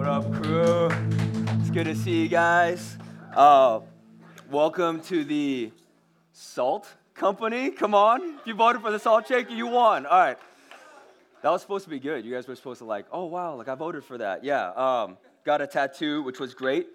What 0.00 0.08
up, 0.08 0.32
crew? 0.32 0.88
It's 1.60 1.68
good 1.68 1.84
to 1.84 1.94
see 1.94 2.22
you 2.22 2.28
guys. 2.28 2.96
Uh, 3.36 3.80
welcome 4.50 5.02
to 5.02 5.24
the 5.24 5.72
Salt 6.32 6.88
Company. 7.12 7.70
Come 7.70 7.94
on. 7.94 8.38
If 8.38 8.46
you 8.46 8.54
voted 8.54 8.80
for 8.80 8.90
the 8.90 8.98
Salt 8.98 9.28
Shaker, 9.28 9.52
you 9.52 9.66
won. 9.66 10.06
All 10.06 10.18
right. 10.18 10.38
That 11.42 11.50
was 11.50 11.60
supposed 11.60 11.84
to 11.84 11.90
be 11.90 11.98
good. 11.98 12.24
You 12.24 12.32
guys 12.32 12.48
were 12.48 12.56
supposed 12.56 12.78
to, 12.78 12.86
like, 12.86 13.04
oh, 13.12 13.26
wow, 13.26 13.56
like 13.56 13.68
I 13.68 13.74
voted 13.74 14.02
for 14.02 14.16
that. 14.16 14.42
Yeah. 14.42 14.70
Um, 14.70 15.18
got 15.44 15.60
a 15.60 15.66
tattoo, 15.66 16.22
which 16.22 16.40
was 16.40 16.54
great. 16.54 16.86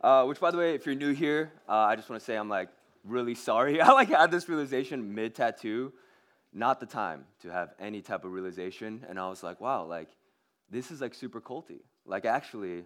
Uh, 0.00 0.24
which, 0.24 0.40
by 0.40 0.50
the 0.50 0.56
way, 0.56 0.74
if 0.74 0.86
you're 0.86 0.94
new 0.94 1.12
here, 1.12 1.52
uh, 1.68 1.72
I 1.72 1.94
just 1.94 2.08
want 2.08 2.20
to 2.22 2.24
say 2.24 2.36
I'm 2.36 2.48
like 2.48 2.70
really 3.04 3.34
sorry. 3.34 3.80
I 3.82 3.92
like 3.92 4.08
had 4.08 4.30
this 4.30 4.48
realization 4.48 5.14
mid 5.14 5.34
tattoo, 5.34 5.92
not 6.54 6.80
the 6.80 6.86
time 6.86 7.26
to 7.42 7.52
have 7.52 7.74
any 7.78 8.00
type 8.00 8.24
of 8.24 8.32
realization. 8.32 9.04
And 9.10 9.20
I 9.20 9.28
was 9.28 9.42
like, 9.42 9.60
wow, 9.60 9.84
like 9.84 10.08
this 10.70 10.90
is 10.90 11.02
like 11.02 11.12
super 11.12 11.42
culty. 11.42 11.80
Like 12.06 12.24
actually, 12.24 12.84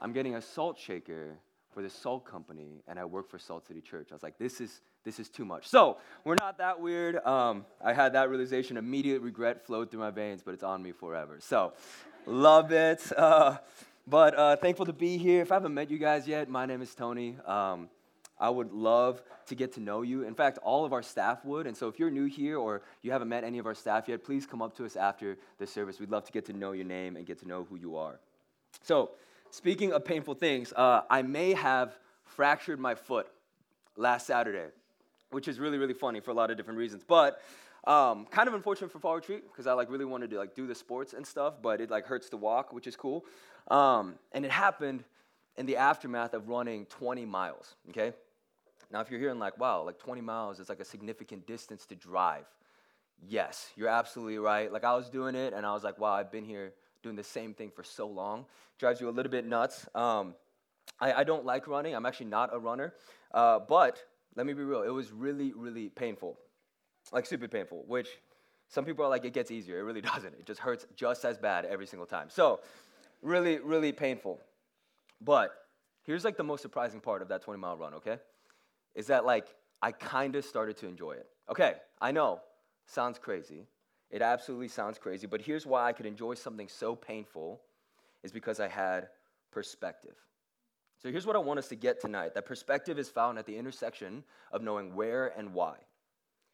I'm 0.00 0.12
getting 0.12 0.36
a 0.36 0.42
salt 0.42 0.78
shaker 0.78 1.38
for 1.72 1.82
the 1.82 1.90
salt 1.90 2.24
company, 2.24 2.82
and 2.86 2.98
I 2.98 3.04
work 3.04 3.30
for 3.30 3.38
Salt 3.38 3.66
City 3.66 3.80
Church. 3.80 4.08
I 4.10 4.14
was 4.14 4.22
like, 4.22 4.38
this 4.38 4.60
is 4.60 4.80
this 5.04 5.18
is 5.18 5.28
too 5.28 5.44
much. 5.44 5.68
So 5.68 5.98
we're 6.24 6.36
not 6.38 6.58
that 6.58 6.80
weird. 6.80 7.24
Um, 7.24 7.64
I 7.82 7.92
had 7.92 8.12
that 8.12 8.28
realization. 8.28 8.76
Immediate 8.76 9.22
regret 9.22 9.64
flowed 9.64 9.90
through 9.90 10.00
my 10.00 10.10
veins, 10.10 10.42
but 10.44 10.54
it's 10.54 10.62
on 10.62 10.82
me 10.82 10.92
forever. 10.92 11.38
So 11.40 11.72
love 12.26 12.72
it. 12.72 13.10
Uh, 13.16 13.58
but 14.06 14.38
uh, 14.38 14.56
thankful 14.56 14.86
to 14.86 14.92
be 14.92 15.18
here. 15.18 15.42
If 15.42 15.52
I 15.52 15.56
haven't 15.56 15.74
met 15.74 15.90
you 15.90 15.98
guys 15.98 16.26
yet, 16.26 16.48
my 16.48 16.66
name 16.66 16.82
is 16.82 16.94
Tony. 16.94 17.36
Um, 17.46 17.88
I 18.40 18.50
would 18.50 18.72
love 18.72 19.22
to 19.46 19.54
get 19.54 19.72
to 19.74 19.80
know 19.80 20.02
you. 20.02 20.22
In 20.22 20.34
fact, 20.34 20.58
all 20.58 20.84
of 20.84 20.92
our 20.92 21.02
staff 21.02 21.44
would. 21.44 21.66
And 21.66 21.76
so 21.76 21.88
if 21.88 21.98
you're 21.98 22.10
new 22.10 22.26
here 22.26 22.56
or 22.56 22.82
you 23.02 23.12
haven't 23.12 23.28
met 23.28 23.44
any 23.44 23.58
of 23.58 23.66
our 23.66 23.74
staff 23.74 24.08
yet, 24.08 24.24
please 24.24 24.46
come 24.46 24.62
up 24.62 24.76
to 24.76 24.84
us 24.84 24.96
after 24.96 25.38
the 25.58 25.66
service. 25.66 25.98
We'd 25.98 26.10
love 26.10 26.24
to 26.24 26.32
get 26.32 26.46
to 26.46 26.52
know 26.52 26.72
your 26.72 26.84
name 26.84 27.16
and 27.16 27.26
get 27.26 27.38
to 27.40 27.48
know 27.48 27.66
who 27.68 27.76
you 27.76 27.96
are. 27.96 28.20
So, 28.82 29.10
speaking 29.50 29.92
of 29.92 30.04
painful 30.04 30.34
things, 30.34 30.72
uh, 30.74 31.02
I 31.10 31.22
may 31.22 31.54
have 31.54 31.98
fractured 32.24 32.78
my 32.78 32.94
foot 32.94 33.28
last 33.96 34.26
Saturday, 34.26 34.66
which 35.30 35.48
is 35.48 35.58
really, 35.58 35.78
really 35.78 35.94
funny 35.94 36.20
for 36.20 36.30
a 36.30 36.34
lot 36.34 36.50
of 36.50 36.56
different 36.56 36.78
reasons. 36.78 37.04
But 37.06 37.40
um, 37.84 38.26
kind 38.26 38.48
of 38.48 38.54
unfortunate 38.54 38.90
for 38.90 38.98
fall 38.98 39.14
retreat 39.14 39.44
because 39.50 39.66
I 39.66 39.72
like 39.72 39.90
really 39.90 40.04
wanted 40.04 40.30
to 40.30 40.38
like 40.38 40.54
do 40.54 40.66
the 40.66 40.74
sports 40.74 41.12
and 41.14 41.26
stuff, 41.26 41.54
but 41.62 41.80
it 41.80 41.90
like 41.90 42.06
hurts 42.06 42.28
to 42.30 42.36
walk, 42.36 42.72
which 42.72 42.86
is 42.86 42.96
cool. 42.96 43.24
Um, 43.68 44.14
and 44.32 44.44
it 44.44 44.50
happened 44.50 45.04
in 45.56 45.66
the 45.66 45.76
aftermath 45.76 46.34
of 46.34 46.48
running 46.48 46.86
20 46.86 47.24
miles. 47.24 47.74
Okay, 47.90 48.12
now, 48.90 49.00
if 49.00 49.10
you're 49.10 49.20
hearing 49.20 49.38
like, 49.38 49.58
wow, 49.58 49.82
like 49.82 49.98
20 49.98 50.20
miles 50.22 50.60
is 50.60 50.68
like 50.68 50.80
a 50.80 50.84
significant 50.84 51.46
distance 51.46 51.84
to 51.86 51.94
drive, 51.94 52.46
yes, 53.26 53.70
you're 53.76 53.88
absolutely 53.88 54.38
right. 54.38 54.72
Like 54.72 54.84
I 54.84 54.94
was 54.94 55.10
doing 55.10 55.34
it 55.34 55.52
and 55.52 55.66
I 55.66 55.72
was 55.74 55.84
like, 55.84 55.98
wow, 55.98 56.12
I've 56.12 56.32
been 56.32 56.44
here 56.44 56.72
doing 57.08 57.16
the 57.16 57.24
same 57.24 57.54
thing 57.54 57.70
for 57.70 57.82
so 57.82 58.06
long. 58.06 58.46
Drives 58.78 59.00
you 59.00 59.08
a 59.08 59.10
little 59.10 59.30
bit 59.30 59.46
nuts. 59.46 59.86
Um, 59.94 60.34
I, 61.00 61.12
I, 61.12 61.24
don't 61.24 61.44
like 61.44 61.66
running. 61.66 61.94
I'm 61.94 62.06
actually 62.06 62.26
not 62.26 62.50
a 62.52 62.58
runner. 62.58 62.94
Uh, 63.32 63.58
but 63.58 64.02
let 64.36 64.46
me 64.46 64.52
be 64.52 64.62
real, 64.62 64.82
it 64.82 64.90
was 64.90 65.12
really, 65.12 65.52
really 65.54 65.88
painful. 65.88 66.38
Like 67.12 67.26
super 67.26 67.48
painful, 67.48 67.84
which 67.86 68.08
some 68.68 68.84
people 68.84 69.04
are 69.04 69.08
like, 69.08 69.24
it 69.24 69.32
gets 69.32 69.50
easier. 69.50 69.78
It 69.78 69.82
really 69.82 70.00
doesn't. 70.12 70.34
It 70.34 70.46
just 70.46 70.60
hurts 70.60 70.86
just 70.96 71.24
as 71.24 71.38
bad 71.38 71.64
every 71.64 71.86
single 71.86 72.06
time. 72.06 72.28
So, 72.30 72.60
really, 73.22 73.58
really 73.58 73.92
painful. 73.92 74.40
But 75.20 75.50
here's 76.04 76.24
like 76.24 76.36
the 76.36 76.44
most 76.44 76.62
surprising 76.62 77.00
part 77.00 77.22
of 77.22 77.28
that 77.28 77.42
20 77.42 77.58
mile 77.60 77.76
run, 77.76 77.94
okay? 77.94 78.18
is 78.98 79.06
that 79.06 79.24
like 79.24 79.46
I 79.80 79.92
kind 79.92 80.34
of 80.34 80.44
started 80.44 80.76
to 80.78 80.86
enjoy 80.86 81.12
it. 81.12 81.26
Okay, 81.48 81.74
I 82.00 82.10
know, 82.10 82.40
sounds 82.86 83.18
crazy. 83.18 83.66
It 84.10 84.22
absolutely 84.22 84.68
sounds 84.68 84.98
crazy, 84.98 85.26
but 85.26 85.42
here's 85.42 85.66
why 85.66 85.86
I 85.86 85.92
could 85.92 86.06
enjoy 86.06 86.34
something 86.34 86.68
so 86.68 86.96
painful 86.96 87.60
is 88.22 88.32
because 88.32 88.58
I 88.58 88.68
had 88.68 89.08
perspective. 89.50 90.14
So 90.98 91.10
here's 91.10 91.26
what 91.26 91.36
I 91.36 91.40
want 91.40 91.58
us 91.58 91.68
to 91.68 91.76
get 91.76 92.00
tonight. 92.00 92.34
That 92.34 92.46
perspective 92.46 92.98
is 92.98 93.08
found 93.08 93.38
at 93.38 93.46
the 93.46 93.56
intersection 93.56 94.24
of 94.50 94.62
knowing 94.62 94.94
where 94.94 95.28
and 95.38 95.52
why. 95.54 95.76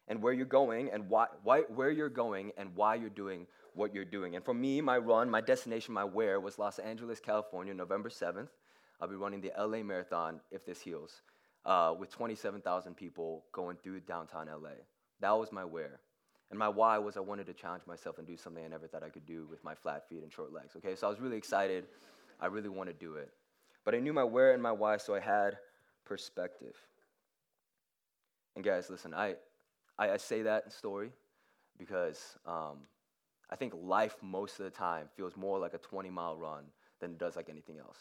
And 0.07 0.21
where 0.21 0.33
you're 0.33 0.45
going 0.45 0.91
and 0.91 1.09
why, 1.09 1.27
why 1.43 1.61
where 1.61 1.89
you're 1.89 2.09
going 2.09 2.51
and 2.57 2.75
why 2.75 2.93
you're 2.95 3.09
doing 3.09 3.47
what 3.73 3.93
you're 3.93 4.05
doing. 4.05 4.35
And 4.35 4.45
for 4.45 4.53
me, 4.53 4.79
my 4.81 4.97
run, 4.97 5.29
my 5.29 5.41
destination, 5.41 5.95
my 5.95 6.03
where 6.03 6.39
was 6.39 6.59
Los 6.59 6.77
Angeles, 6.77 7.19
California, 7.19 7.73
November 7.73 8.09
7th. 8.09 8.49
I'll 9.01 9.07
be 9.07 9.15
running 9.15 9.41
the 9.41 9.51
LA 9.57 9.81
Marathon 9.81 10.39
if 10.51 10.63
this 10.63 10.79
heals 10.79 11.21
uh, 11.65 11.93
with 11.97 12.11
27,000 12.11 12.95
people 12.95 13.45
going 13.51 13.77
through 13.83 14.01
downtown 14.01 14.47
LA. 14.47 14.69
That 15.21 15.31
was 15.31 15.51
my 15.51 15.65
where. 15.65 15.99
And 16.49 16.59
my 16.59 16.69
why 16.69 16.97
was 16.97 17.17
I 17.17 17.21
wanted 17.21 17.47
to 17.47 17.53
challenge 17.53 17.83
myself 17.87 18.17
and 18.17 18.27
do 18.27 18.37
something 18.37 18.63
I 18.63 18.67
never 18.67 18.87
thought 18.87 19.03
I 19.03 19.09
could 19.09 19.25
do 19.25 19.47
with 19.49 19.63
my 19.63 19.73
flat 19.73 20.07
feet 20.07 20.21
and 20.23 20.31
short 20.31 20.53
legs. 20.53 20.75
Okay, 20.77 20.95
so 20.95 21.07
I 21.07 21.09
was 21.09 21.19
really 21.19 21.37
excited. 21.37 21.85
I 22.39 22.47
really 22.47 22.69
want 22.69 22.89
to 22.89 22.93
do 22.93 23.15
it. 23.15 23.31
But 23.83 23.95
I 23.95 23.99
knew 23.99 24.13
my 24.13 24.23
where 24.23 24.53
and 24.53 24.61
my 24.61 24.71
why, 24.71 24.97
so 24.97 25.15
I 25.15 25.19
had 25.19 25.57
perspective. 26.05 26.75
And 28.55 28.63
guys, 28.63 28.89
listen, 28.89 29.13
I, 29.13 29.35
I, 29.97 30.11
I 30.11 30.17
say 30.17 30.43
that 30.43 30.71
story 30.71 31.11
because 31.77 32.37
um, 32.45 32.77
I 33.49 33.55
think 33.55 33.73
life 33.81 34.15
most 34.21 34.59
of 34.59 34.65
the 34.65 34.71
time 34.71 35.07
feels 35.15 35.35
more 35.35 35.59
like 35.59 35.73
a 35.73 35.77
20 35.77 36.09
mile 36.09 36.35
run 36.35 36.63
than 36.99 37.11
it 37.11 37.17
does 37.17 37.35
like 37.35 37.49
anything 37.49 37.79
else. 37.79 37.97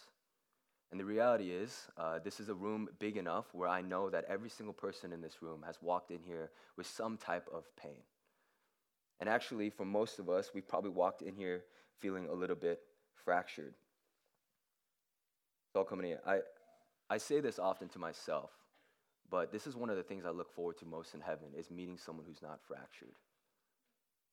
And 0.91 1.01
the 1.01 1.05
reality 1.05 1.51
is, 1.51 1.89
uh, 1.99 2.21
this 2.23 2.39
is 2.39 2.49
a 2.49 2.55
room 2.55 2.89
big 3.01 3.17
enough 3.17 3.47
where 3.53 3.69
I 3.69 3.83
know 3.83 4.11
that 4.11 4.25
every 4.29 4.49
single 4.49 4.73
person 4.73 5.13
in 5.13 5.21
this 5.21 5.43
room 5.43 5.65
has 5.67 5.83
walked 5.83 6.11
in 6.13 6.23
here 6.23 6.51
with 6.77 6.87
some 6.87 7.17
type 7.17 7.49
of 7.53 7.65
pain. 7.77 8.03
And 9.21 9.29
actually, 9.29 9.71
for 9.71 9.85
most 9.85 10.19
of 10.19 10.29
us, 10.29 10.51
we've 10.55 10.67
probably 10.67 10.91
walked 10.91 11.23
in 11.23 11.35
here 11.35 11.65
feeling 11.99 12.27
a 12.29 12.33
little 12.33 12.57
bit 12.57 12.81
fractured. 13.25 13.75
It's 15.69 15.77
all 15.77 15.85
coming 15.85 16.13
in, 16.13 16.19
I, 16.27 16.41
I 17.09 17.19
say 17.19 17.41
this 17.41 17.59
often 17.59 17.89
to 17.91 17.99
myself, 17.99 18.51
but 19.31 19.53
this 19.53 19.67
is 19.67 19.77
one 19.77 19.91
of 19.91 19.97
the 19.97 20.03
things 20.03 20.25
I 20.25 20.31
look 20.31 20.53
forward 20.55 20.79
to 20.79 20.87
most 20.87 21.15
in 21.15 21.21
heaven 21.21 21.49
is 21.57 21.71
meeting 21.71 21.99
someone 21.99 22.27
who's 22.27 22.43
not 22.43 22.61
fractured, 22.67 23.15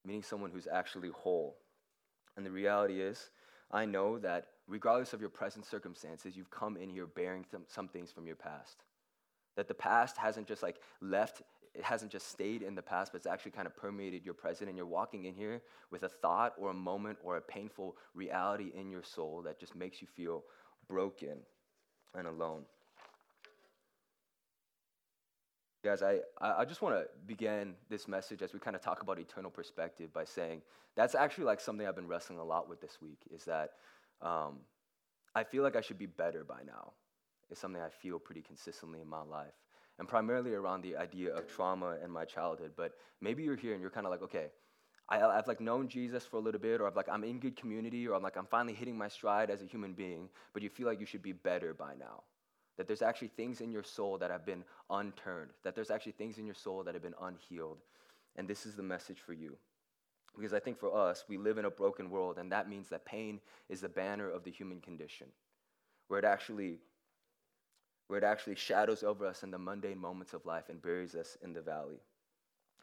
meeting 0.06 0.24
someone 0.24 0.52
who's 0.52 0.68
actually 0.72 1.10
whole. 1.10 1.58
And 2.38 2.46
the 2.46 2.52
reality 2.52 3.02
is, 3.02 3.30
I 3.72 3.86
know 3.86 4.20
that 4.20 4.48
regardless 4.68 5.14
of 5.14 5.22
your 5.22 5.30
present 5.30 5.66
circumstances, 5.66 6.36
you've 6.36 6.52
come 6.52 6.78
in 6.78 6.90
here 6.90 7.08
bearing 7.08 7.46
some, 7.50 7.64
some 7.68 7.88
things 7.88 8.12
from 8.12 8.28
your 8.28 8.36
past. 8.36 8.84
That 9.56 9.68
the 9.68 9.74
past 9.74 10.18
hasn't 10.18 10.48
just 10.48 10.64
like 10.64 10.78
left, 11.02 11.42
it 11.74 11.84
hasn't 11.84 12.12
just 12.12 12.30
stayed 12.30 12.62
in 12.62 12.76
the 12.76 12.82
past, 12.82 13.12
but 13.12 13.18
it's 13.18 13.28
actually 13.28 13.52
kind 13.52 13.66
of 13.66 13.76
permeated 13.76 14.26
your 14.26 14.34
present. 14.34 14.68
And 14.70 14.78
you're 14.78 14.86
walking 14.86 15.26
in 15.26 15.34
here 15.34 15.62
with 15.90 16.04
a 16.04 16.10
thought 16.10 16.54
or 16.58 16.72
a 16.72 16.74
moment 16.74 17.18
or 17.24 17.38
a 17.38 17.42
painful 17.42 17.96
reality 18.14 18.72
in 18.76 18.90
your 18.90 19.04
soul 19.04 19.42
that 19.44 19.60
just 19.60 19.76
makes 19.76 20.02
you 20.02 20.08
feel 20.08 20.44
broken 20.90 21.38
and 22.14 22.28
alone. 22.28 22.64
Guys, 25.84 26.04
I, 26.04 26.20
I 26.40 26.66
just 26.66 26.82
want 26.82 26.96
to 26.96 27.06
begin 27.26 27.74
this 27.90 28.08
message 28.08 28.44
as 28.44 28.54
we 28.54 28.60
kind 28.60 28.76
of 28.76 28.84
talk 28.84 29.02
about 29.02 29.18
eternal 29.18 29.50
perspective 29.50 30.14
by 30.14 30.26
saying 30.26 30.62
that's 30.96 31.16
actually 31.16 31.46
like 31.46 31.60
something 31.60 31.88
I've 31.88 31.96
been 31.96 32.08
wrestling 32.08 32.38
a 32.38 32.44
lot 32.44 32.70
with 32.70 32.82
this 32.82 32.98
week 33.02 33.20
is 33.34 33.46
that 33.46 33.72
um, 34.22 34.60
I 35.34 35.44
feel 35.44 35.64
like 35.64 35.76
I 35.76 35.82
should 35.82 35.98
be 35.98 36.06
better 36.06 36.44
by 36.44 36.62
now. 36.66 36.92
It's 37.50 37.60
something 37.60 37.82
I 37.82 37.90
feel 37.90 38.20
pretty 38.20 38.42
consistently 38.42 39.02
in 39.02 39.08
my 39.08 39.24
life. 39.24 39.54
And 40.02 40.08
primarily 40.08 40.56
around 40.56 40.82
the 40.82 40.98
idea 40.98 41.32
of 41.32 41.46
trauma 41.46 41.96
in 42.04 42.10
my 42.10 42.26
childhood. 42.26 42.72
But 42.76 42.94
maybe 43.22 43.44
you're 43.44 43.56
here 43.56 43.74
and 43.74 43.82
you're 43.82 43.92
kind 43.92 44.08
of 44.08 44.12
like, 44.12 44.24
okay, 44.24 44.48
I, 45.08 45.20
have 45.20 45.48
like 45.48 45.62
known 45.62 45.88
Jesus 45.88 46.26
for 46.26 46.38
a 46.38 46.40
little 46.40 46.60
bit, 46.60 46.82
or 46.82 46.88
I've 46.88 46.96
like 46.96 47.08
I'm 47.08 47.24
in 47.24 47.38
good 47.38 47.56
community, 47.56 48.08
or 48.08 48.16
I'm 48.16 48.24
like 48.24 48.36
I'm 48.36 48.48
finally 48.48 48.74
hitting 48.74 48.98
my 48.98 49.08
stride 49.08 49.52
as 49.52 49.62
a 49.62 49.66
human 49.66 49.94
being, 49.94 50.28
but 50.54 50.64
you 50.64 50.70
feel 50.70 50.88
like 50.88 51.00
you 51.00 51.06
should 51.06 51.22
be 51.22 51.34
better 51.34 51.76
by 51.76 51.94
now. 52.00 52.24
That 52.78 52.88
there's 52.88 53.04
actually 53.04 53.28
things 53.28 53.62
in 53.62 53.72
your 53.72 53.84
soul 53.84 54.18
that 54.18 54.32
have 54.32 54.44
been 54.44 54.64
unturned, 54.90 55.52
that 55.64 55.76
there's 55.76 55.92
actually 55.92 56.14
things 56.14 56.40
in 56.40 56.48
your 56.48 56.56
soul 56.56 56.84
that 56.84 56.96
have 56.96 57.04
been 57.04 57.22
unhealed. 57.22 57.78
And 58.38 58.48
this 58.48 58.66
is 58.66 58.74
the 58.74 58.82
message 58.82 59.20
for 59.24 59.34
you. 59.34 59.56
Because 60.36 60.52
I 60.52 60.60
think 60.60 60.80
for 60.80 60.98
us, 60.98 61.26
we 61.28 61.38
live 61.38 61.60
in 61.60 61.66
a 61.66 61.70
broken 61.70 62.10
world, 62.10 62.40
and 62.40 62.52
that 62.52 62.68
means 62.68 62.90
that 62.90 63.06
pain 63.06 63.40
is 63.70 63.82
the 63.82 63.90
banner 63.90 64.32
of 64.32 64.44
the 64.46 64.52
human 64.52 64.82
condition, 64.82 65.28
where 66.08 66.18
it 66.18 66.26
actually 66.26 66.80
where 68.12 68.18
it 68.18 68.26
actually 68.26 68.56
shadows 68.56 69.04
over 69.04 69.26
us 69.26 69.44
in 69.44 69.52
the 69.52 69.58
mundane 69.58 69.98
moments 69.98 70.34
of 70.34 70.46
life 70.46 70.68
and 70.68 70.82
buries 70.82 71.16
us 71.16 71.38
in 71.42 71.54
the 71.54 71.62
valley. 71.62 72.02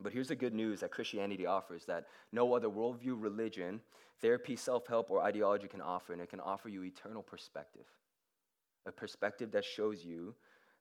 But 0.00 0.12
here's 0.12 0.28
the 0.28 0.36
good 0.36 0.54
news 0.54 0.80
that 0.80 0.90
Christianity 0.90 1.44
offers 1.44 1.84
that 1.84 2.06
no 2.32 2.54
other 2.54 2.68
worldview, 2.68 3.20
religion, 3.20 3.80
therapy, 4.22 4.56
self 4.56 4.86
help, 4.86 5.10
or 5.10 5.22
ideology 5.22 5.68
can 5.68 5.82
offer, 5.82 6.14
and 6.14 6.22
it 6.22 6.30
can 6.30 6.40
offer 6.40 6.70
you 6.70 6.82
eternal 6.82 7.22
perspective 7.22 7.84
a 8.86 8.92
perspective 8.92 9.52
that 9.52 9.64
shows 9.64 10.04
you 10.04 10.34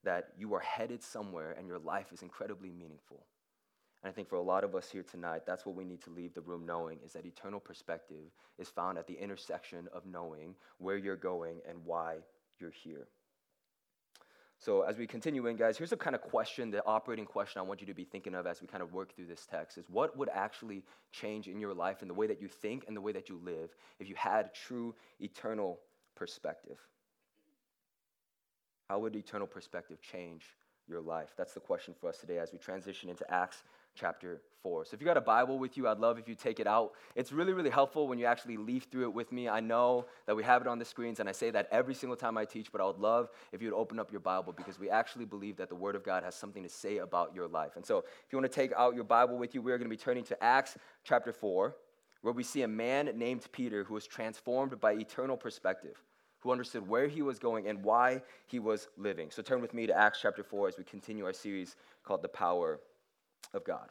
that 0.03 0.29
you 0.37 0.53
are 0.53 0.61
headed 0.61 1.03
somewhere 1.03 1.51
and 1.57 1.67
your 1.67 1.79
life 1.79 2.13
is 2.13 2.21
incredibly 2.21 2.69
meaningful. 2.69 3.25
And 4.01 4.09
I 4.09 4.13
think 4.13 4.29
for 4.29 4.35
a 4.37 4.41
lot 4.41 4.63
of 4.63 4.75
us 4.75 4.89
here 4.89 5.03
tonight, 5.03 5.41
that's 5.45 5.65
what 5.65 5.75
we 5.75 5.83
need 5.83 6.01
to 6.03 6.11
leave 6.11 6.33
the 6.33 6.41
room 6.41 6.65
knowing 6.65 6.99
is 7.03 7.13
that 7.13 7.25
eternal 7.25 7.59
perspective 7.59 8.31
is 8.57 8.69
found 8.69 8.97
at 8.97 9.07
the 9.07 9.21
intersection 9.21 9.89
of 9.91 10.05
knowing 10.05 10.55
where 10.77 10.97
you're 10.97 11.17
going 11.17 11.57
and 11.67 11.83
why 11.83 12.17
you're 12.59 12.71
here. 12.71 13.07
So, 14.59 14.81
as 14.81 14.97
we 14.97 15.05
continue 15.05 15.45
in, 15.45 15.55
guys, 15.55 15.77
here's 15.77 15.91
the 15.91 15.97
kind 15.97 16.15
of 16.15 16.21
question, 16.21 16.71
the 16.71 16.83
operating 16.85 17.25
question 17.25 17.59
I 17.59 17.61
want 17.61 17.79
you 17.79 17.87
to 17.87 17.93
be 17.93 18.03
thinking 18.03 18.33
of 18.33 18.47
as 18.47 18.59
we 18.59 18.67
kind 18.67 18.81
of 18.81 18.91
work 18.91 19.15
through 19.15 19.27
this 19.27 19.45
text 19.45 19.77
is 19.77 19.85
what 19.87 20.17
would 20.17 20.29
actually 20.29 20.83
change 21.11 21.47
in 21.47 21.59
your 21.59 21.75
life 21.75 22.01
and 22.01 22.09
the 22.09 22.15
way 22.15 22.25
that 22.25 22.41
you 22.41 22.47
think 22.47 22.85
and 22.87 22.97
the 22.97 23.01
way 23.01 23.11
that 23.11 23.29
you 23.29 23.39
live 23.43 23.75
if 23.99 24.09
you 24.09 24.15
had 24.15 24.53
true 24.55 24.95
eternal 25.19 25.79
perspective. 26.15 26.79
How 28.89 28.97
would 28.99 29.15
eternal 29.15 29.47
perspective 29.47 30.01
change 30.01 30.55
your 30.87 31.01
life? 31.01 31.33
That's 31.37 31.53
the 31.53 31.59
question 31.59 31.93
for 31.99 32.09
us 32.09 32.17
today 32.17 32.39
as 32.39 32.51
we 32.51 32.57
transition 32.57 33.09
into 33.09 33.31
Acts 33.31 33.63
chapter 33.97 34.41
4. 34.61 34.85
So 34.85 34.95
if 34.95 35.01
you 35.01 35.05
got 35.05 35.17
a 35.17 35.21
Bible 35.21 35.57
with 35.59 35.77
you, 35.77 35.87
I'd 35.87 35.99
love 35.99 36.17
if 36.19 36.27
you 36.27 36.35
take 36.35 36.59
it 36.59 36.67
out. 36.67 36.91
It's 37.15 37.31
really, 37.31 37.53
really 37.53 37.69
helpful 37.69 38.07
when 38.07 38.19
you 38.19 38.25
actually 38.25 38.57
leaf 38.57 38.87
through 38.91 39.03
it 39.03 39.13
with 39.13 39.31
me. 39.31 39.49
I 39.49 39.59
know 39.59 40.05
that 40.25 40.35
we 40.35 40.43
have 40.43 40.61
it 40.61 40.67
on 40.67 40.79
the 40.79 40.85
screens, 40.85 41.19
and 41.19 41.27
I 41.27 41.31
say 41.31 41.49
that 41.51 41.67
every 41.71 41.93
single 41.93 42.15
time 42.15 42.37
I 42.37 42.45
teach, 42.45 42.71
but 42.71 42.81
I 42.81 42.85
would 42.85 42.99
love 42.99 43.29
if 43.51 43.61
you'd 43.61 43.73
open 43.73 43.99
up 43.99 44.11
your 44.11 44.19
Bible 44.19 44.53
because 44.53 44.79
we 44.79 44.89
actually 44.89 45.25
believe 45.25 45.57
that 45.57 45.69
the 45.69 45.75
Word 45.75 45.95
of 45.95 46.03
God 46.03 46.23
has 46.23 46.35
something 46.35 46.63
to 46.63 46.69
say 46.69 46.97
about 46.97 47.33
your 47.33 47.47
life. 47.47 47.75
And 47.75 47.85
so 47.85 47.99
if 47.99 48.31
you 48.31 48.37
want 48.37 48.51
to 48.51 48.55
take 48.55 48.71
out 48.77 48.95
your 48.95 49.03
Bible 49.03 49.37
with 49.37 49.55
you, 49.55 49.61
we're 49.61 49.77
going 49.77 49.89
to 49.89 49.95
be 49.95 50.01
turning 50.01 50.23
to 50.25 50.43
Acts 50.43 50.77
chapter 51.03 51.33
4, 51.33 51.75
where 52.21 52.33
we 52.33 52.43
see 52.43 52.61
a 52.63 52.67
man 52.67 53.11
named 53.15 53.47
Peter 53.51 53.83
who 53.83 53.93
was 53.93 54.05
transformed 54.05 54.79
by 54.79 54.93
eternal 54.93 55.37
perspective 55.37 56.03
who 56.39 56.51
understood 56.51 56.87
where 56.87 57.07
he 57.07 57.21
was 57.21 57.39
going 57.39 57.67
and 57.67 57.83
why 57.83 58.21
he 58.45 58.59
was 58.59 58.87
living. 58.95 59.31
So 59.31 59.41
turn 59.41 59.59
with 59.59 59.73
me 59.73 59.87
to 59.87 59.97
Acts 59.97 60.19
chapter 60.21 60.43
4 60.43 60.67
as 60.67 60.77
we 60.77 60.83
continue 60.83 61.25
our 61.25 61.33
series 61.33 61.75
called 62.03 62.21
The 62.21 62.27
Power 62.27 62.79
of 63.53 63.63
God. 63.63 63.89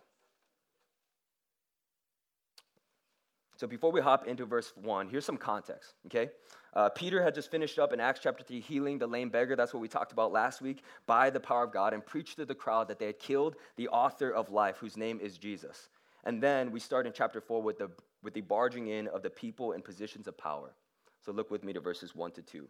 So 3.57 3.67
before 3.67 3.91
we 3.91 4.03
hop 4.03 4.27
into 4.27 4.45
verse 4.45 4.73
1, 4.77 5.09
here's 5.09 5.25
some 5.25 5.39
context, 5.39 5.95
okay? 6.07 6.29
Uh, 6.75 6.91
Peter 6.91 7.23
had 7.23 7.35
just 7.35 7.51
finished 7.51 7.79
up 7.79 7.95
in 7.95 8.01
Acts 8.01 8.21
chapter 8.23 8.45
3 8.45 8.61
healing 8.61 8.99
the 8.99 9.07
lame 9.07 9.31
beggar. 9.31 9.57
That's 9.57 9.73
what 9.73 9.81
we 9.81 9.89
talked 9.89 10.13
about 10.13 10.31
last 10.31 10.61
week 10.61 10.83
by 11.07 11.31
the 11.31 11.41
power 11.41 11.65
of 11.65 11.73
God 11.73 11.95
and 11.95 12.05
preached 12.05 12.37
to 12.37 12.45
the 12.45 12.55
crowd 12.55 12.87
that 12.89 12.99
they 12.99 13.07
had 13.07 13.19
killed 13.19 13.57
the 13.77 13.89
author 13.89 14.31
of 14.31 14.51
life, 14.51 14.77
whose 14.77 14.99
name 14.99 15.19
is 15.23 15.39
Jesus. 15.39 15.89
And 16.25 16.43
then 16.43 16.71
we 16.71 16.81
start 16.81 17.07
in 17.07 17.15
chapter 17.15 17.41
4 17.41 17.63
with 17.63 17.79
the, 17.79 17.91
with 18.23 18.35
the 18.35 18.43
barging 18.43 18.89
in 18.89 19.09
of 19.09 19.23
the 19.23 19.31
people 19.31 19.73
in 19.73 19.81
positions 19.81 20.29
of 20.29 20.37
power. 20.37 20.75
So 21.25 21.33
look 21.33 21.51
with 21.51 21.65
me 21.65 21.73
to 21.73 21.81
verses 21.81 22.15
1 22.15 22.33
to 22.33 22.43
2. 22.43 22.69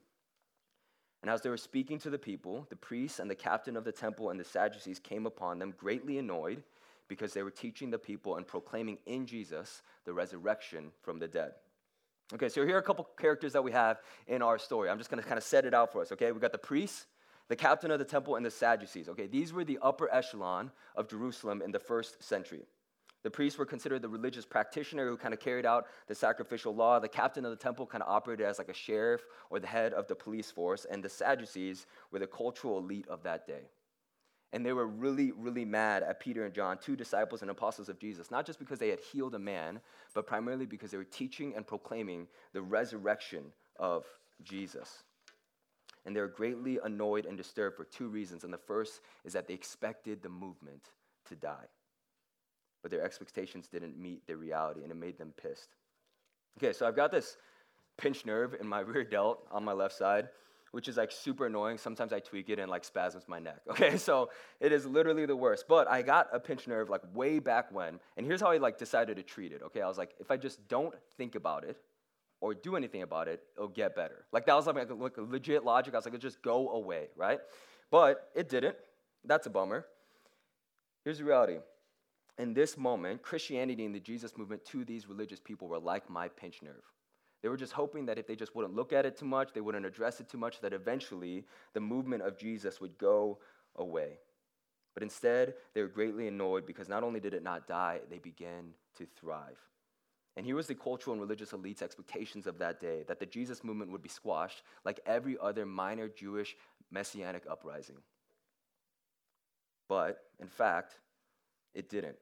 And 1.26 1.34
as 1.34 1.40
they 1.40 1.50
were 1.50 1.56
speaking 1.56 1.98
to 1.98 2.08
the 2.08 2.20
people, 2.20 2.68
the 2.70 2.76
priests 2.76 3.18
and 3.18 3.28
the 3.28 3.34
captain 3.34 3.76
of 3.76 3.82
the 3.82 3.90
temple 3.90 4.30
and 4.30 4.38
the 4.38 4.44
Sadducees 4.44 5.00
came 5.00 5.26
upon 5.26 5.58
them, 5.58 5.74
greatly 5.76 6.18
annoyed 6.18 6.62
because 7.08 7.32
they 7.32 7.42
were 7.42 7.50
teaching 7.50 7.90
the 7.90 7.98
people 7.98 8.36
and 8.36 8.46
proclaiming 8.46 8.98
in 9.06 9.26
Jesus 9.26 9.82
the 10.04 10.12
resurrection 10.12 10.92
from 11.02 11.18
the 11.18 11.26
dead. 11.26 11.54
Okay, 12.32 12.48
so 12.48 12.64
here 12.64 12.76
are 12.76 12.78
a 12.78 12.82
couple 12.82 13.08
characters 13.18 13.54
that 13.54 13.64
we 13.64 13.72
have 13.72 13.98
in 14.28 14.40
our 14.40 14.56
story. 14.56 14.88
I'm 14.88 14.98
just 14.98 15.10
going 15.10 15.20
to 15.20 15.28
kind 15.28 15.36
of 15.36 15.42
set 15.42 15.64
it 15.64 15.74
out 15.74 15.90
for 15.90 16.00
us, 16.00 16.12
okay? 16.12 16.30
We 16.30 16.38
got 16.38 16.52
the 16.52 16.58
priests, 16.58 17.06
the 17.48 17.56
captain 17.56 17.90
of 17.90 17.98
the 17.98 18.04
temple, 18.04 18.36
and 18.36 18.46
the 18.46 18.50
Sadducees, 18.52 19.08
okay? 19.08 19.26
These 19.26 19.52
were 19.52 19.64
the 19.64 19.80
upper 19.82 20.08
echelon 20.14 20.70
of 20.94 21.08
Jerusalem 21.08 21.60
in 21.60 21.72
the 21.72 21.80
first 21.80 22.22
century. 22.22 22.62
The 23.22 23.30
priests 23.30 23.58
were 23.58 23.66
considered 23.66 24.02
the 24.02 24.08
religious 24.08 24.44
practitioner 24.44 25.08
who 25.08 25.16
kind 25.16 25.34
of 25.34 25.40
carried 25.40 25.66
out 25.66 25.86
the 26.06 26.14
sacrificial 26.14 26.74
law. 26.74 27.00
The 27.00 27.08
captain 27.08 27.44
of 27.44 27.50
the 27.50 27.56
temple 27.56 27.86
kind 27.86 28.02
of 28.02 28.08
operated 28.08 28.46
as 28.46 28.58
like 28.58 28.68
a 28.68 28.74
sheriff 28.74 29.22
or 29.50 29.58
the 29.58 29.66
head 29.66 29.92
of 29.92 30.06
the 30.06 30.14
police 30.14 30.50
force. 30.50 30.86
And 30.88 31.02
the 31.02 31.08
Sadducees 31.08 31.86
were 32.12 32.18
the 32.18 32.26
cultural 32.26 32.78
elite 32.78 33.08
of 33.08 33.22
that 33.24 33.46
day. 33.46 33.68
And 34.52 34.64
they 34.64 34.72
were 34.72 34.86
really, 34.86 35.32
really 35.32 35.64
mad 35.64 36.02
at 36.02 36.20
Peter 36.20 36.44
and 36.44 36.54
John, 36.54 36.78
two 36.78 36.94
disciples 36.94 37.42
and 37.42 37.50
apostles 37.50 37.88
of 37.88 37.98
Jesus, 37.98 38.30
not 38.30 38.46
just 38.46 38.58
because 38.58 38.78
they 38.78 38.90
had 38.90 39.00
healed 39.00 39.34
a 39.34 39.38
man, 39.38 39.80
but 40.14 40.26
primarily 40.26 40.66
because 40.66 40.92
they 40.92 40.96
were 40.96 41.04
teaching 41.04 41.54
and 41.56 41.66
proclaiming 41.66 42.28
the 42.52 42.62
resurrection 42.62 43.52
of 43.78 44.06
Jesus. 44.44 45.02
And 46.04 46.14
they 46.14 46.20
were 46.20 46.28
greatly 46.28 46.78
annoyed 46.84 47.26
and 47.26 47.36
disturbed 47.36 47.76
for 47.76 47.84
two 47.84 48.06
reasons. 48.06 48.44
And 48.44 48.52
the 48.52 48.58
first 48.58 49.00
is 49.24 49.32
that 49.32 49.48
they 49.48 49.54
expected 49.54 50.22
the 50.22 50.28
movement 50.28 50.90
to 51.28 51.34
die. 51.34 51.66
But 52.82 52.90
their 52.90 53.02
expectations 53.02 53.68
didn't 53.68 53.98
meet 53.98 54.26
their 54.26 54.36
reality, 54.36 54.82
and 54.82 54.92
it 54.92 54.96
made 54.96 55.18
them 55.18 55.32
pissed. 55.40 55.70
Okay, 56.58 56.72
so 56.72 56.86
I've 56.86 56.96
got 56.96 57.10
this 57.10 57.36
pinched 57.98 58.26
nerve 58.26 58.54
in 58.60 58.66
my 58.66 58.80
rear 58.92 59.04
delt 59.04 59.46
on 59.50 59.64
my 59.64 59.72
left 59.72 59.96
side 59.96 60.28
which 60.76 60.88
is 60.88 60.98
like 60.98 61.10
super 61.10 61.46
annoying. 61.46 61.78
Sometimes 61.78 62.12
I 62.12 62.20
tweak 62.20 62.50
it 62.50 62.58
and 62.58 62.70
like 62.70 62.84
spasms 62.84 63.24
my 63.28 63.38
neck. 63.38 63.60
Okay, 63.70 63.96
so 63.96 64.28
it 64.60 64.72
is 64.72 64.84
literally 64.84 65.24
the 65.24 65.34
worst. 65.34 65.64
But 65.66 65.88
I 65.88 66.02
got 66.02 66.28
a 66.34 66.38
pinched 66.38 66.68
nerve 66.68 66.90
like 66.90 67.00
way 67.14 67.38
back 67.38 67.72
when, 67.72 67.98
and 68.18 68.26
here's 68.26 68.42
how 68.42 68.50
I 68.50 68.58
like 68.58 68.76
decided 68.76 69.16
to 69.16 69.22
treat 69.22 69.52
it. 69.52 69.62
Okay, 69.62 69.80
I 69.80 69.88
was 69.88 69.96
like, 69.96 70.10
if 70.20 70.30
I 70.30 70.36
just 70.36 70.68
don't 70.68 70.94
think 71.16 71.34
about 71.34 71.64
it 71.64 71.78
or 72.42 72.52
do 72.52 72.76
anything 72.76 73.00
about 73.00 73.26
it, 73.26 73.40
it'll 73.56 73.68
get 73.68 73.96
better. 73.96 74.26
Like 74.32 74.44
that 74.44 74.54
was 74.54 74.66
like, 74.66 74.90
like 74.90 75.16
a 75.16 75.22
legit 75.22 75.64
logic. 75.64 75.94
I 75.94 75.96
was 75.96 76.04
like, 76.04 76.12
it'll 76.12 76.22
just 76.22 76.42
go 76.42 76.68
away, 76.68 77.08
right? 77.16 77.38
But 77.90 78.28
it 78.34 78.50
didn't. 78.50 78.76
That's 79.24 79.46
a 79.46 79.50
bummer. 79.50 79.86
Here's 81.04 81.16
the 81.16 81.24
reality. 81.24 81.56
In 82.38 82.52
this 82.52 82.76
moment, 82.76 83.22
Christianity 83.22 83.84
and 83.86 83.94
the 83.94 84.00
Jesus 84.00 84.36
movement 84.36 84.64
to 84.66 84.84
these 84.84 85.08
religious 85.08 85.40
people 85.40 85.68
were 85.68 85.78
like 85.78 86.10
my 86.10 86.28
pinch 86.28 86.62
nerve. 86.62 86.84
They 87.42 87.48
were 87.48 87.56
just 87.56 87.72
hoping 87.72 88.06
that 88.06 88.18
if 88.18 88.26
they 88.26 88.36
just 88.36 88.54
wouldn't 88.54 88.74
look 88.74 88.92
at 88.92 89.06
it 89.06 89.16
too 89.16 89.26
much, 89.26 89.52
they 89.52 89.60
wouldn't 89.60 89.86
address 89.86 90.20
it 90.20 90.28
too 90.28 90.38
much, 90.38 90.60
that 90.60 90.72
eventually 90.72 91.44
the 91.74 91.80
movement 91.80 92.22
of 92.22 92.38
Jesus 92.38 92.80
would 92.80 92.98
go 92.98 93.38
away. 93.76 94.18
But 94.94 95.02
instead, 95.02 95.54
they 95.74 95.82
were 95.82 95.88
greatly 95.88 96.26
annoyed 96.28 96.66
because 96.66 96.88
not 96.88 97.02
only 97.02 97.20
did 97.20 97.34
it 97.34 97.42
not 97.42 97.68
die, 97.68 98.00
they 98.10 98.18
began 98.18 98.70
to 98.96 99.06
thrive. 99.18 99.58
And 100.36 100.44
here 100.44 100.56
was 100.56 100.66
the 100.66 100.74
cultural 100.74 101.14
and 101.14 101.20
religious 101.20 101.52
elites' 101.52 101.82
expectations 101.82 102.46
of 102.46 102.58
that 102.58 102.80
day 102.80 103.04
that 103.08 103.20
the 103.20 103.26
Jesus 103.26 103.64
movement 103.64 103.90
would 103.90 104.02
be 104.02 104.08
squashed 104.08 104.62
like 104.84 105.00
every 105.06 105.36
other 105.40 105.64
minor 105.64 106.08
Jewish 106.08 106.56
messianic 106.90 107.44
uprising. 107.50 107.96
But, 109.88 110.18
in 110.40 110.48
fact, 110.48 110.98
it 111.74 111.88
didn't. 111.88 112.16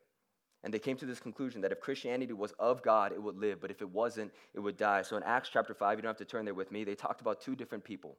And 0.64 0.72
they 0.72 0.78
came 0.78 0.96
to 0.96 1.06
this 1.06 1.20
conclusion 1.20 1.60
that 1.60 1.72
if 1.72 1.80
Christianity 1.80 2.32
was 2.32 2.52
of 2.58 2.82
God, 2.82 3.12
it 3.12 3.22
would 3.22 3.36
live, 3.36 3.60
but 3.60 3.70
if 3.70 3.82
it 3.82 3.90
wasn't, 3.90 4.32
it 4.54 4.60
would 4.60 4.78
die. 4.78 5.02
So 5.02 5.18
in 5.18 5.22
Acts 5.22 5.50
chapter 5.52 5.74
5, 5.74 5.98
you 5.98 6.02
don't 6.02 6.08
have 6.08 6.16
to 6.16 6.24
turn 6.24 6.46
there 6.46 6.54
with 6.54 6.72
me, 6.72 6.84
they 6.84 6.94
talked 6.94 7.20
about 7.20 7.40
two 7.40 7.54
different 7.54 7.84
people 7.84 8.16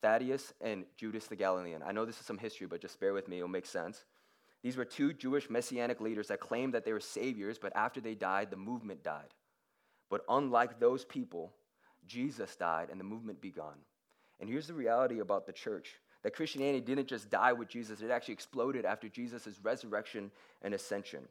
Thaddeus 0.00 0.54
and 0.60 0.84
Judas 0.96 1.26
the 1.26 1.36
Galilean. 1.36 1.82
I 1.84 1.92
know 1.92 2.04
this 2.04 2.20
is 2.20 2.26
some 2.26 2.38
history, 2.38 2.68
but 2.68 2.80
just 2.80 2.98
bear 3.00 3.12
with 3.12 3.28
me, 3.28 3.38
it'll 3.38 3.48
make 3.48 3.66
sense. 3.66 4.04
These 4.62 4.76
were 4.76 4.84
two 4.84 5.12
Jewish 5.12 5.50
messianic 5.50 6.00
leaders 6.00 6.28
that 6.28 6.38
claimed 6.38 6.74
that 6.74 6.84
they 6.84 6.92
were 6.92 7.00
saviors, 7.00 7.58
but 7.58 7.74
after 7.74 8.00
they 8.00 8.14
died, 8.14 8.50
the 8.50 8.56
movement 8.56 9.02
died. 9.02 9.34
But 10.08 10.24
unlike 10.28 10.78
those 10.78 11.04
people, 11.04 11.52
Jesus 12.06 12.54
died 12.54 12.88
and 12.90 13.00
the 13.00 13.04
movement 13.04 13.40
began. 13.40 13.78
And 14.38 14.48
here's 14.48 14.68
the 14.68 14.74
reality 14.74 15.18
about 15.18 15.46
the 15.46 15.52
church 15.52 16.00
that 16.22 16.34
Christianity 16.34 16.80
didn't 16.80 17.08
just 17.08 17.28
die 17.28 17.52
with 17.52 17.68
Jesus, 17.68 18.00
it 18.00 18.10
actually 18.10 18.34
exploded 18.34 18.84
after 18.84 19.08
Jesus' 19.08 19.58
resurrection 19.64 20.30
and 20.62 20.74
ascension. 20.74 21.22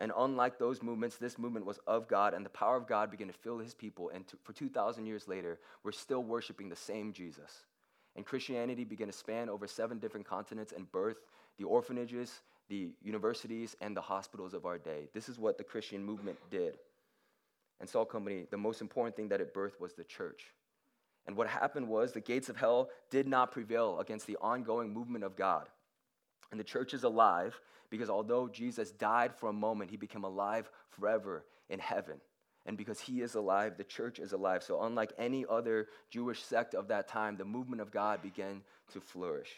And 0.00 0.12
unlike 0.16 0.58
those 0.58 0.82
movements, 0.82 1.16
this 1.16 1.38
movement 1.38 1.66
was 1.66 1.78
of 1.86 2.08
God, 2.08 2.32
and 2.32 2.44
the 2.44 2.50
power 2.50 2.76
of 2.76 2.88
God 2.88 3.10
began 3.10 3.26
to 3.26 3.34
fill 3.34 3.58
his 3.58 3.74
people. 3.74 4.10
And 4.12 4.26
to, 4.28 4.36
for 4.42 4.54
2,000 4.54 5.04
years 5.04 5.28
later, 5.28 5.58
we're 5.84 5.92
still 5.92 6.22
worshiping 6.22 6.70
the 6.70 6.76
same 6.76 7.12
Jesus. 7.12 7.66
And 8.16 8.24
Christianity 8.24 8.84
began 8.84 9.08
to 9.08 9.12
span 9.12 9.50
over 9.50 9.66
seven 9.66 9.98
different 9.98 10.26
continents 10.26 10.72
and 10.74 10.90
birth 10.90 11.18
the 11.58 11.64
orphanages, 11.64 12.40
the 12.70 12.88
universities, 13.02 13.76
and 13.82 13.94
the 13.94 14.00
hospitals 14.00 14.54
of 14.54 14.64
our 14.64 14.78
day. 14.78 15.08
This 15.12 15.28
is 15.28 15.38
what 15.38 15.58
the 15.58 15.64
Christian 15.64 16.02
movement 16.02 16.38
did. 16.50 16.78
And 17.78 17.88
Salt 17.88 18.10
Company, 18.10 18.46
the 18.50 18.56
most 18.56 18.80
important 18.80 19.14
thing 19.16 19.28
that 19.28 19.42
it 19.42 19.54
birthed 19.54 19.78
was 19.78 19.92
the 19.92 20.04
church. 20.04 20.46
And 21.26 21.36
what 21.36 21.46
happened 21.46 21.86
was 21.86 22.12
the 22.12 22.20
gates 22.20 22.48
of 22.48 22.56
hell 22.56 22.88
did 23.10 23.28
not 23.28 23.52
prevail 23.52 24.00
against 24.00 24.26
the 24.26 24.38
ongoing 24.40 24.92
movement 24.92 25.24
of 25.24 25.36
God. 25.36 25.68
And 26.50 26.58
the 26.58 26.64
church 26.64 26.94
is 26.94 27.04
alive 27.04 27.58
because 27.90 28.10
although 28.10 28.48
Jesus 28.48 28.90
died 28.90 29.34
for 29.34 29.48
a 29.48 29.52
moment, 29.52 29.90
he 29.90 29.96
became 29.96 30.24
alive 30.24 30.70
forever 30.90 31.44
in 31.68 31.78
heaven. 31.78 32.20
And 32.66 32.76
because 32.76 33.00
he 33.00 33.22
is 33.22 33.34
alive, 33.34 33.76
the 33.76 33.84
church 33.84 34.18
is 34.18 34.32
alive. 34.32 34.62
So, 34.62 34.82
unlike 34.82 35.12
any 35.18 35.46
other 35.48 35.88
Jewish 36.10 36.42
sect 36.42 36.74
of 36.74 36.88
that 36.88 37.08
time, 37.08 37.36
the 37.36 37.44
movement 37.44 37.80
of 37.80 37.90
God 37.90 38.22
began 38.22 38.62
to 38.92 39.00
flourish. 39.00 39.50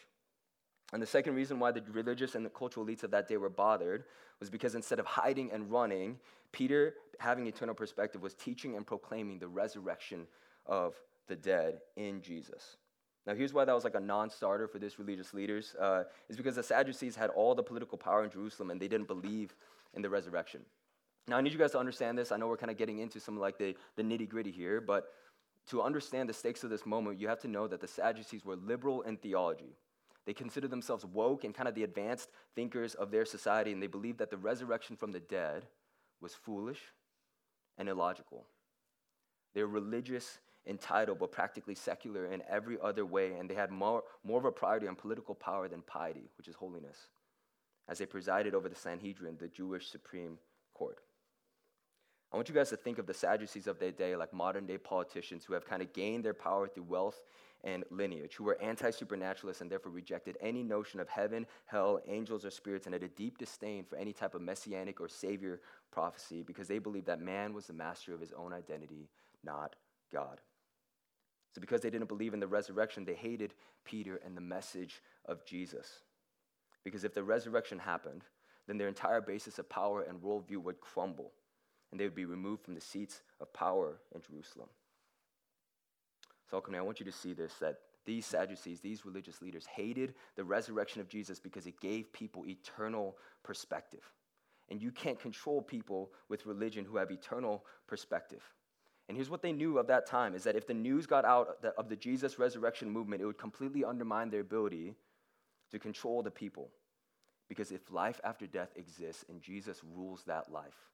And 0.93 1.01
the 1.01 1.07
second 1.07 1.35
reason 1.35 1.59
why 1.59 1.71
the 1.71 1.83
religious 1.91 2.35
and 2.35 2.45
the 2.45 2.49
cultural 2.49 2.85
elites 2.85 3.03
of 3.03 3.11
that 3.11 3.27
day 3.27 3.37
were 3.37 3.49
bothered 3.49 4.05
was 4.39 4.49
because 4.49 4.75
instead 4.75 4.99
of 4.99 5.05
hiding 5.05 5.51
and 5.51 5.69
running, 5.71 6.17
Peter, 6.51 6.95
having 7.19 7.47
eternal 7.47 7.75
perspective, 7.75 8.21
was 8.21 8.35
teaching 8.35 8.75
and 8.75 8.85
proclaiming 8.85 9.39
the 9.39 9.47
resurrection 9.47 10.27
of 10.65 10.95
the 11.27 11.35
dead 11.35 11.79
in 11.95 12.21
Jesus. 12.21 12.77
Now, 13.25 13.33
here's 13.33 13.53
why 13.53 13.63
that 13.65 13.73
was 13.73 13.83
like 13.83 13.95
a 13.95 13.99
non 13.99 14.29
starter 14.29 14.67
for 14.67 14.79
this 14.79 14.99
religious 14.99 15.33
leaders 15.33 15.75
uh, 15.79 16.03
is 16.29 16.35
because 16.35 16.55
the 16.55 16.63
Sadducees 16.63 17.15
had 17.15 17.29
all 17.29 17.55
the 17.55 17.63
political 17.63 17.97
power 17.97 18.23
in 18.23 18.29
Jerusalem 18.29 18.69
and 18.69 18.81
they 18.81 18.87
didn't 18.87 19.07
believe 19.07 19.55
in 19.93 20.01
the 20.01 20.09
resurrection. 20.09 20.61
Now, 21.27 21.37
I 21.37 21.41
need 21.41 21.53
you 21.53 21.59
guys 21.59 21.71
to 21.71 21.79
understand 21.79 22.17
this. 22.17 22.31
I 22.33 22.37
know 22.37 22.47
we're 22.47 22.57
kind 22.57 22.71
of 22.71 22.77
getting 22.77 22.99
into 22.99 23.19
some 23.19 23.39
like 23.39 23.57
the, 23.57 23.75
the 23.95 24.03
nitty 24.03 24.27
gritty 24.27 24.51
here, 24.51 24.81
but 24.81 25.05
to 25.67 25.81
understand 25.81 26.27
the 26.27 26.33
stakes 26.33 26.65
of 26.65 26.69
this 26.69 26.85
moment, 26.85 27.19
you 27.19 27.29
have 27.29 27.39
to 27.41 27.47
know 27.47 27.67
that 27.67 27.79
the 27.79 27.87
Sadducees 27.87 28.43
were 28.43 28.57
liberal 28.57 29.03
in 29.03 29.15
theology. 29.15 29.77
They 30.25 30.33
considered 30.33 30.71
themselves 30.71 31.05
woke 31.05 31.45
and 31.45 31.53
kind 31.53 31.69
of 31.69 31.75
the 31.75 31.83
advanced 31.83 32.29
thinkers 32.55 32.95
of 32.95 33.11
their 33.11 33.25
society, 33.25 33.71
and 33.71 33.81
they 33.81 33.87
believed 33.87 34.19
that 34.19 34.31
the 34.31 34.37
resurrection 34.37 34.95
from 34.97 35.11
the 35.11 35.19
dead 35.21 35.65
was 36.21 36.33
foolish 36.33 36.79
and 37.77 37.87
illogical. 37.87 38.45
They 39.53 39.61
were 39.61 39.69
religious 39.69 40.39
entitled 40.67 41.19
but 41.19 41.31
practically 41.31 41.75
secular 41.75 42.25
in 42.25 42.41
every 42.49 42.77
other 42.81 43.05
way, 43.05 43.33
and 43.33 43.49
they 43.49 43.55
had 43.55 43.71
more, 43.71 44.03
more 44.23 44.39
of 44.39 44.45
a 44.45 44.51
priority 44.51 44.87
on 44.87 44.95
political 44.95 45.35
power 45.35 45.67
than 45.67 45.81
piety, 45.81 46.29
which 46.37 46.47
is 46.47 46.55
holiness, 46.55 47.07
as 47.89 47.97
they 47.97 48.05
presided 48.05 48.55
over 48.55 48.69
the 48.69 48.75
Sanhedrin, 48.75 49.37
the 49.39 49.47
Jewish 49.47 49.89
Supreme 49.89 50.37
Court. 50.73 50.99
I 52.31 52.35
want 52.35 52.49
you 52.49 52.55
guys 52.55 52.69
to 52.69 52.77
think 52.77 52.97
of 52.97 53.05
the 53.05 53.13
Sadducees 53.13 53.67
of 53.67 53.77
their 53.77 53.91
day 53.91 54.15
like 54.15 54.33
modern 54.33 54.65
day 54.65 54.79
politicians 54.79 55.45
who 55.45 55.53
have 55.53 55.67
kind 55.67 55.83
of 55.83 55.93
gained 55.93 56.25
their 56.25 56.33
power 56.33 56.67
through 56.67 56.85
wealth 56.85 57.21
and 57.63 57.83
lineage, 57.91 58.33
who 58.35 58.43
were 58.43 58.59
anti 58.59 58.89
supernaturalists 58.89 59.61
and 59.61 59.69
therefore 59.69 59.91
rejected 59.91 60.35
any 60.41 60.63
notion 60.63 60.99
of 60.99 61.07
heaven, 61.07 61.45
hell, 61.65 62.01
angels, 62.07 62.43
or 62.43 62.49
spirits, 62.49 62.87
and 62.87 62.93
had 62.93 63.03
a 63.03 63.07
deep 63.07 63.37
disdain 63.37 63.85
for 63.85 63.97
any 63.97 64.13
type 64.13 64.33
of 64.33 64.41
messianic 64.41 64.99
or 64.99 65.07
savior 65.07 65.61
prophecy 65.91 66.41
because 66.41 66.67
they 66.67 66.79
believed 66.79 67.05
that 67.05 67.21
man 67.21 67.53
was 67.53 67.67
the 67.67 67.73
master 67.73 68.15
of 68.15 68.19
his 68.19 68.33
own 68.33 68.51
identity, 68.51 69.09
not 69.43 69.75
God. 70.11 70.41
So, 71.53 71.61
because 71.61 71.81
they 71.81 71.91
didn't 71.91 72.07
believe 72.07 72.33
in 72.33 72.39
the 72.39 72.47
resurrection, 72.47 73.05
they 73.05 73.13
hated 73.13 73.53
Peter 73.85 74.19
and 74.25 74.35
the 74.35 74.41
message 74.41 75.01
of 75.25 75.45
Jesus. 75.45 76.01
Because 76.83 77.03
if 77.03 77.13
the 77.13 77.23
resurrection 77.23 77.77
happened, 77.77 78.23
then 78.67 78.77
their 78.77 78.87
entire 78.87 79.21
basis 79.21 79.59
of 79.59 79.69
power 79.69 80.01
and 80.01 80.21
worldview 80.21 80.57
would 80.57 80.81
crumble, 80.81 81.31
and 81.91 81.99
they 81.99 82.05
would 82.05 82.15
be 82.15 82.25
removed 82.25 82.63
from 82.63 82.73
the 82.73 82.81
seats 82.81 83.21
of 83.39 83.53
power 83.53 83.99
in 84.15 84.21
Jerusalem. 84.21 84.69
So, 86.49 86.61
I 86.75 86.81
want 86.81 86.99
you 86.99 87.05
to 87.05 87.11
see 87.11 87.33
this 87.33 87.53
that 87.55 87.77
these 88.05 88.25
Sadducees, 88.25 88.79
these 88.81 89.05
religious 89.05 89.41
leaders, 89.41 89.65
hated 89.65 90.15
the 90.35 90.43
resurrection 90.43 91.01
of 91.01 91.07
Jesus 91.07 91.39
because 91.39 91.67
it 91.67 91.79
gave 91.79 92.11
people 92.11 92.45
eternal 92.45 93.15
perspective. 93.43 94.03
And 94.69 94.81
you 94.81 94.91
can't 94.91 95.19
control 95.19 95.61
people 95.61 96.11
with 96.29 96.45
religion 96.45 96.83
who 96.83 96.97
have 96.97 97.11
eternal 97.11 97.63
perspective. 97.87 98.41
And 99.13 99.17
here's 99.19 99.29
what 99.29 99.43
they 99.43 99.51
knew 99.51 99.77
of 99.77 99.85
that 99.85 100.07
time 100.07 100.33
is 100.33 100.43
that 100.45 100.55
if 100.55 100.65
the 100.65 100.73
news 100.73 101.05
got 101.05 101.23
out 101.23 101.63
of 101.77 101.87
the 101.87 101.95
Jesus 101.95 102.39
resurrection 102.39 102.89
movement, 102.89 103.21
it 103.21 103.27
would 103.27 103.37
completely 103.37 103.85
undermine 103.85 104.31
their 104.31 104.39
ability 104.39 104.95
to 105.69 105.77
control 105.77 106.23
the 106.23 106.31
people. 106.31 106.71
Because 107.47 107.71
if 107.71 107.91
life 107.91 108.19
after 108.23 108.47
death 108.47 108.71
exists 108.75 109.23
and 109.29 109.39
Jesus 109.39 109.81
rules 109.83 110.23
that 110.23 110.51
life, 110.51 110.89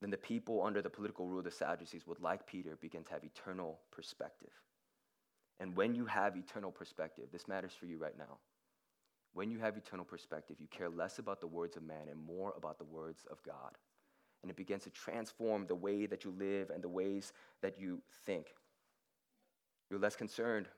then 0.00 0.10
the 0.10 0.16
people 0.16 0.62
under 0.62 0.80
the 0.80 0.88
political 0.88 1.26
rule 1.26 1.40
of 1.40 1.44
the 1.44 1.50
Sadducees 1.50 2.06
would, 2.06 2.20
like 2.20 2.46
Peter, 2.46 2.78
begin 2.80 3.02
to 3.02 3.10
have 3.14 3.24
eternal 3.24 3.80
perspective. 3.90 4.52
And 5.58 5.74
when 5.74 5.96
you 5.96 6.06
have 6.06 6.36
eternal 6.36 6.70
perspective, 6.70 7.30
this 7.32 7.48
matters 7.48 7.72
for 7.72 7.86
you 7.86 7.98
right 7.98 8.16
now. 8.16 8.38
When 9.34 9.50
you 9.50 9.58
have 9.58 9.76
eternal 9.76 10.04
perspective, 10.04 10.58
you 10.60 10.68
care 10.68 10.88
less 10.88 11.18
about 11.18 11.40
the 11.40 11.48
words 11.48 11.76
of 11.76 11.82
man 11.82 12.06
and 12.08 12.24
more 12.24 12.54
about 12.56 12.78
the 12.78 12.84
words 12.84 13.26
of 13.28 13.42
God. 13.42 13.76
And 14.42 14.50
it 14.50 14.56
begins 14.56 14.84
to 14.84 14.90
transform 14.90 15.66
the 15.66 15.74
way 15.74 16.06
that 16.06 16.24
you 16.24 16.30
live 16.30 16.70
and 16.70 16.82
the 16.82 16.88
ways 16.88 17.32
that 17.62 17.78
you 17.78 18.00
think. 18.24 18.46
You're 19.90 20.00
less 20.00 20.16
concerned 20.16 20.68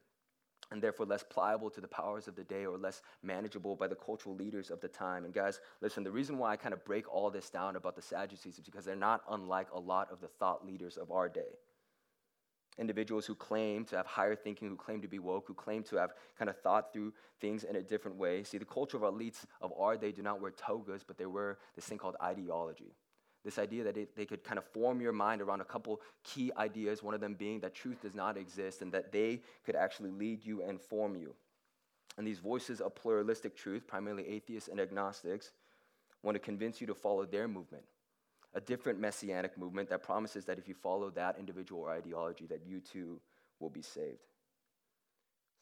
and 0.73 0.83
therefore 0.83 1.07
less 1.07 1.23
pliable 1.23 1.71
to 1.71 1.81
the 1.81 1.89
powers 1.89 2.27
of 2.27 2.35
the 2.35 2.45
day 2.45 2.65
or 2.65 2.79
less 2.79 3.03
manageable 3.23 3.77
by 3.77 3.87
the 3.87 3.95
cultural 3.95 4.35
leaders 4.35 4.71
of 4.71 4.81
the 4.81 4.89
time. 4.89 5.25
And 5.25 5.35
guys, 5.35 5.61
listen, 5.81 6.03
the 6.03 6.11
reason 6.11 6.39
why 6.39 6.53
I 6.53 6.57
kind 6.57 6.73
of 6.73 6.85
break 6.85 7.13
all 7.13 7.31
this 7.31 7.51
down 7.51 7.77
about 7.77 7.95
the 7.95 8.03
Sadducees 8.03 8.59
is 8.59 8.65
because 8.65 8.85
they're 8.85 8.97
not 8.97 9.23
unlike 9.31 9.69
a 9.73 9.79
lot 9.79 10.11
of 10.11 10.21
the 10.21 10.29
thought 10.29 10.67
leaders 10.67 10.97
of 10.97 11.11
our 11.11 11.29
day. 11.29 11.59
Individuals 12.79 13.27
who 13.27 13.35
claim 13.35 13.85
to 13.85 13.97
have 13.97 14.07
higher 14.07 14.35
thinking, 14.35 14.69
who 14.69 14.77
claim 14.77 15.03
to 15.03 15.09
be 15.09 15.19
woke, 15.19 15.45
who 15.47 15.53
claim 15.53 15.83
to 15.85 15.97
have 15.97 16.15
kind 16.39 16.49
of 16.49 16.59
thought 16.63 16.91
through 16.91 17.13
things 17.39 17.65
in 17.65 17.77
a 17.77 17.83
different 17.83 18.17
way. 18.17 18.43
See, 18.43 18.57
the 18.57 18.65
culture 18.65 18.97
of 18.97 19.03
elites 19.03 19.45
of 19.61 19.75
our 19.79 19.99
day 19.99 20.11
do 20.11 20.23
not 20.23 20.41
wear 20.41 20.53
togas, 20.53 21.05
but 21.07 21.19
they 21.19 21.27
wear 21.27 21.59
this 21.77 21.85
thing 21.85 21.99
called 21.99 22.17
ideology. 22.23 22.95
This 23.45 23.59
idea 23.59 23.83
that 23.85 24.17
they 24.17 24.25
could 24.25 24.45
kind 24.45 24.59
of 24.59 24.65
form 24.65 25.01
your 25.01 25.13
mind 25.13 25.41
around 25.41 25.61
a 25.61 25.65
couple 25.65 26.01
key 26.23 26.53
ideas, 26.57 27.03
one 27.03 27.15
of 27.15 27.21
them 27.21 27.35
being 27.35 27.61
that 27.61 27.75
truth 27.75 28.03
does 28.03 28.15
not 28.15 28.37
exist 28.37 28.83
and 28.83 28.93
that 28.93 29.11
they 29.11 29.41
could 29.67 29.75
actually 29.75 30.11
lead 30.11 30.45
you 30.45 30.63
and 30.63 30.81
form 30.81 31.17
you. 31.17 31.35
And 32.17 32.27
these 32.27 32.39
voices 32.39 32.81
of 32.81 32.95
pluralistic 32.95 33.57
truth, 33.57 33.87
primarily 33.87 34.29
atheists 34.29 34.69
and 34.69 34.79
agnostics, 34.79 35.53
want 36.23 36.37
to 36.37 36.39
convince 36.39 36.81
you 36.81 36.87
to 36.87 36.95
follow 36.95 37.25
their 37.25 37.49
movement, 37.49 37.85
a 38.55 38.61
different 38.61 39.01
messianic 39.01 39.59
movement 39.59 39.89
that 39.89 40.03
promises 40.03 40.45
that 40.45 40.59
if 40.59 40.69
you 40.69 40.75
follow 40.75 41.11
that 41.11 41.37
individual 41.39 41.81
or 41.81 41.91
ideology, 41.91 42.47
that 42.47 42.61
you 42.65 42.81
too 42.81 43.21
will 43.59 43.71
be 43.71 43.83
saved 43.83 44.32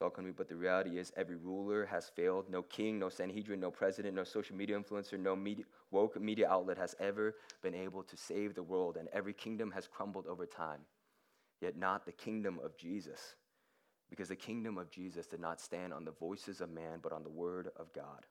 but 0.01 0.49
the 0.49 0.57
reality 0.57 0.99
is 0.99 1.13
every 1.17 1.37
ruler 1.37 1.85
has 1.85 2.09
failed. 2.09 2.49
No 2.49 2.63
king, 2.63 2.99
no 2.99 3.11
Sanhedrin, 3.11 3.61
no 3.61 3.71
president, 3.71 4.15
no 4.15 4.25
social 4.25 4.57
media 4.57 4.79
influencer, 4.79 5.19
no 5.19 5.37
media, 5.37 5.65
woke 5.91 6.19
media 6.21 6.49
outlet 6.49 6.79
has 6.79 6.95
ever 6.99 7.35
been 7.63 7.75
able 7.75 8.03
to 8.05 8.17
save 8.17 8.55
the 8.55 8.63
world, 8.63 8.97
and 8.97 9.09
every 9.13 9.35
kingdom 9.35 9.71
has 9.71 9.87
crumbled 9.87 10.27
over 10.27 10.47
time. 10.47 10.81
Yet 11.61 11.77
not 11.77 12.07
the 12.07 12.13
kingdom 12.13 12.59
of 12.65 12.79
Jesus, 12.79 13.35
because 14.09 14.29
the 14.29 14.37
kingdom 14.37 14.79
of 14.79 14.91
Jesus 14.91 15.27
did 15.27 15.41
not 15.41 15.61
stand 15.61 15.93
on 15.93 16.07
the 16.07 16.13
voices 16.13 16.63
of 16.63 16.71
man, 16.71 17.01
but 17.03 17.13
on 17.13 17.23
the 17.23 17.29
word 17.29 17.69
of 17.77 17.93
God. 17.93 18.25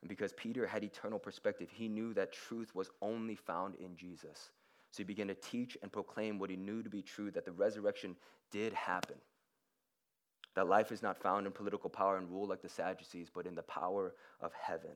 And 0.00 0.08
because 0.08 0.32
Peter 0.34 0.68
had 0.68 0.84
eternal 0.84 1.18
perspective, 1.18 1.68
he 1.72 1.88
knew 1.88 2.14
that 2.14 2.32
truth 2.32 2.72
was 2.76 2.90
only 3.02 3.34
found 3.34 3.74
in 3.74 3.96
Jesus. 3.96 4.50
So 4.92 4.98
he 4.98 5.04
began 5.04 5.26
to 5.26 5.34
teach 5.34 5.76
and 5.82 5.90
proclaim 5.90 6.38
what 6.38 6.50
he 6.50 6.56
knew 6.56 6.84
to 6.84 6.88
be 6.88 7.02
true 7.02 7.32
that 7.32 7.44
the 7.44 7.50
resurrection 7.50 8.14
did 8.52 8.72
happen 8.72 9.16
that 10.58 10.66
life 10.66 10.90
is 10.90 11.04
not 11.04 11.16
found 11.16 11.46
in 11.46 11.52
political 11.52 11.88
power 11.88 12.16
and 12.16 12.28
rule 12.28 12.48
like 12.48 12.62
the 12.62 12.68
Sadducees, 12.68 13.30
but 13.32 13.46
in 13.46 13.54
the 13.54 13.62
power 13.62 14.12
of 14.40 14.52
heaven. 14.60 14.90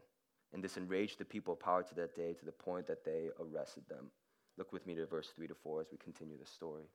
And 0.52 0.60
this 0.60 0.76
enraged 0.76 1.18
the 1.18 1.24
people 1.24 1.54
of 1.54 1.60
power 1.60 1.84
to 1.84 1.94
that 1.94 2.16
day 2.16 2.32
to 2.32 2.44
the 2.44 2.50
point 2.50 2.88
that 2.88 3.04
they 3.04 3.28
arrested 3.38 3.84
them. 3.88 4.10
Look 4.58 4.72
with 4.72 4.88
me 4.88 4.96
to 4.96 5.06
verse 5.06 5.28
3 5.36 5.46
to 5.46 5.54
4 5.54 5.82
as 5.82 5.86
we 5.92 5.98
continue 5.98 6.36
the 6.36 6.46
story. 6.46 6.88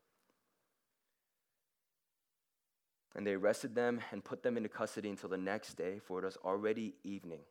And 3.15 3.25
they 3.25 3.36
arrested 3.36 3.74
them 3.74 4.01
and 4.12 4.21
put 4.21 4.43
them 4.43 4.57
into 4.57 4.67
custody 4.67 5.09
until 5.09 5.29
the 5.29 5.38
next 5.38 5.75
day, 5.75 6.00
for 6.05 6.19
it 6.19 6.25
was 6.25 6.36
already 6.43 6.95
evening. 7.05 7.45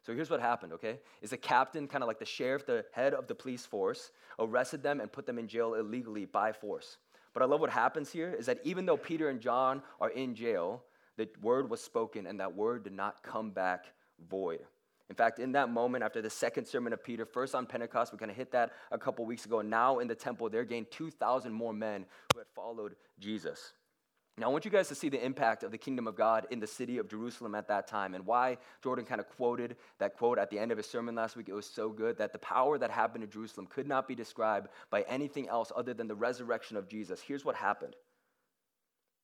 So 0.03 0.15
here's 0.15 0.31
what 0.31 0.41
happened, 0.41 0.73
okay? 0.73 0.99
Is 1.21 1.31
the 1.31 1.37
captain, 1.37 1.87
kind 1.87 2.03
of 2.03 2.09
like 2.09 2.19
the 2.19 2.25
sheriff, 2.25 2.65
the 2.67 2.85
head 2.93 3.13
of 3.13 3.27
the 3.27 3.35
police 3.35 3.67
force, 3.67 4.11
arrested 4.39 4.83
them 4.83 5.01
and 5.01 5.13
put 5.13 5.27
them 5.27 5.39
in 5.39 5.47
jail 5.47 5.75
illegally 5.75 6.25
by 6.25 6.53
force. 6.53 6.97
But 7.33 7.43
I 7.43 7.47
love 7.47 7.61
what 7.61 7.71
happens 7.71 8.11
here 8.11 8.35
is 8.37 8.47
that 8.47 8.61
even 8.65 8.87
though 8.87 8.97
Peter 8.97 9.29
and 9.29 9.41
John 9.41 9.83
are 10.01 10.11
in 10.11 10.35
jail, 10.35 10.83
the 11.17 11.29
word 11.43 11.69
was 11.71 11.83
spoken 11.83 12.27
and 12.27 12.41
that 12.41 12.55
word 12.55 12.85
did 12.85 12.95
not 12.95 13.23
come 13.23 13.51
back 13.51 13.87
void. 14.29 14.61
In 15.11 15.17
fact, 15.17 15.41
in 15.41 15.53
that 15.53 15.71
moment, 15.71 16.05
after 16.05 16.23
the 16.23 16.31
second 16.31 16.67
sermon 16.67 16.93
of 16.93 17.03
Peter, 17.03 17.27
first 17.27 17.55
on 17.55 17.67
Pentecost, 17.67 18.13
we 18.13 18.19
kind 18.19 18.31
of 18.31 18.37
hit 18.37 18.53
that 18.53 18.71
a 18.93 18.99
couple 18.99 19.27
weeks 19.27 19.45
ago. 19.45 19.61
Now 19.61 19.99
in 19.99 20.07
the 20.07 20.15
temple, 20.15 20.49
there 20.49 20.65
gained 20.65 20.91
2,000 20.93 21.53
more 21.53 21.73
men 21.73 22.07
who 22.33 22.39
had 22.39 22.47
followed 22.55 22.95
Jesus. 23.19 23.73
Now, 24.41 24.47
I 24.47 24.53
want 24.53 24.65
you 24.65 24.71
guys 24.71 24.89
to 24.89 24.95
see 24.95 25.11
the 25.11 25.23
impact 25.23 25.65
of 25.65 25.71
the 25.71 25.77
kingdom 25.77 26.07
of 26.07 26.17
God 26.17 26.47
in 26.51 26.61
the 26.61 26.67
city 26.67 26.97
of 26.97 27.11
Jerusalem 27.11 27.55
at 27.55 27.69
that 27.69 27.87
time 27.87 28.15
and 28.15 28.25
why 28.25 28.57
Jordan 28.83 29.05
kind 29.05 29.21
of 29.21 29.29
quoted 29.29 29.77
that 29.99 30.17
quote 30.17 30.39
at 30.39 30.49
the 30.49 30.59
end 30.59 30.73
of 30.73 30.79
his 30.79 30.87
sermon 30.87 31.15
last 31.15 31.37
week. 31.37 31.51
It 31.51 31.53
was 31.53 31.67
so 31.67 31.91
good 31.91 32.17
that 32.17 32.33
the 32.33 32.39
power 32.39 32.79
that 32.79 32.91
happened 32.91 33.23
in 33.23 33.29
Jerusalem 33.29 33.67
could 33.67 33.87
not 33.87 34.09
be 34.09 34.15
described 34.15 34.69
by 34.89 35.03
anything 35.03 35.47
else 35.51 35.71
other 35.77 35.93
than 35.93 36.09
the 36.09 36.15
resurrection 36.15 36.79
of 36.79 36.89
Jesus. 36.89 37.21
Here's 37.21 37.45
what 37.45 37.55
happened 37.55 37.97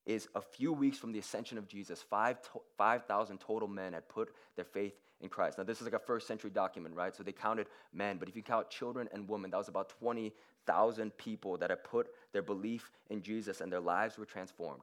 is 0.05 0.29
a 0.35 0.43
few 0.43 0.71
weeks 0.71 0.99
from 0.99 1.13
the 1.13 1.19
ascension 1.19 1.57
of 1.57 1.67
Jesus, 1.67 2.03
5,000 2.03 2.61
5, 2.77 3.39
total 3.39 3.69
men 3.69 3.95
had 3.95 4.07
put 4.11 4.35
their 4.55 4.67
faith 4.67 4.99
in 5.23 5.31
Christ. 5.31 5.57
Now, 5.57 5.65
this 5.65 5.79
is 5.79 5.85
like 5.85 5.95
a 5.95 5.99
first 5.99 6.29
century 6.29 6.51
document, 6.51 6.95
right? 6.95 7.17
So 7.17 7.23
they 7.23 7.33
counted 7.33 7.69
men, 7.95 8.19
but 8.19 8.29
if 8.29 8.37
you 8.37 8.43
count 8.43 8.69
children 8.69 9.09
and 9.15 9.27
women, 9.27 9.51
that 9.53 9.57
was 9.57 9.69
about 9.69 9.89
20,000 9.99 11.17
people 11.17 11.57
that 11.57 11.71
had 11.71 11.85
put 11.85 12.09
their 12.35 12.43
belief 12.43 12.91
in 13.09 13.23
Jesus 13.23 13.63
and 13.63 13.73
their 13.73 13.81
lives 13.81 14.19
were 14.19 14.27
transformed 14.27 14.83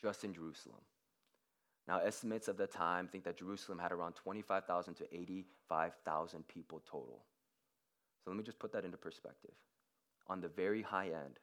just 0.00 0.24
in 0.24 0.34
Jerusalem. 0.34 0.80
Now, 1.86 2.00
estimates 2.00 2.48
of 2.48 2.58
the 2.58 2.66
time 2.66 3.08
think 3.08 3.24
that 3.24 3.38
Jerusalem 3.38 3.78
had 3.78 3.92
around 3.92 4.12
25,000 4.12 4.94
to 4.94 5.14
85,000 5.14 6.46
people 6.46 6.82
total. 6.90 7.24
So 8.22 8.30
let 8.30 8.36
me 8.36 8.44
just 8.44 8.58
put 8.58 8.72
that 8.72 8.84
into 8.84 8.98
perspective. 8.98 9.54
On 10.28 10.40
the 10.40 10.48
very 10.48 10.82
high 10.82 11.06
end, 11.06 11.38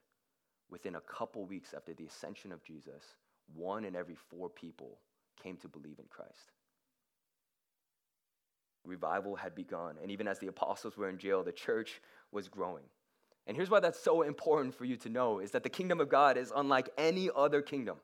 within 0.69 0.95
a 0.95 1.01
couple 1.01 1.45
weeks 1.45 1.73
after 1.73 1.93
the 1.93 2.05
ascension 2.05 2.51
of 2.51 2.63
Jesus, 2.63 3.15
one 3.55 3.85
in 3.85 3.95
every 3.95 4.15
four 4.15 4.49
people 4.49 4.99
came 5.41 5.57
to 5.57 5.67
believe 5.67 5.97
in 5.97 6.05
Christ. 6.09 6.51
Revival 8.85 9.35
had 9.35 9.55
begun, 9.55 9.95
and 9.99 10.11
even 10.11 10.27
as 10.27 10.37
the 10.37 10.47
apostles 10.47 10.95
were 10.95 11.09
in 11.09 11.17
jail, 11.17 11.43
the 11.43 11.51
church 11.51 12.01
was 12.31 12.47
growing. 12.47 12.83
And 13.47 13.55
here's 13.57 13.69
why 13.69 13.79
that's 13.79 13.99
so 13.99 14.21
important 14.21 14.75
for 14.75 14.85
you 14.85 14.95
to 14.97 15.09
know 15.09 15.39
is 15.39 15.51
that 15.51 15.63
the 15.63 15.69
kingdom 15.69 15.99
of 15.99 16.09
God 16.09 16.37
is 16.37 16.51
unlike 16.55 16.89
any 16.97 17.29
other 17.35 17.61
kingdom. 17.61 17.97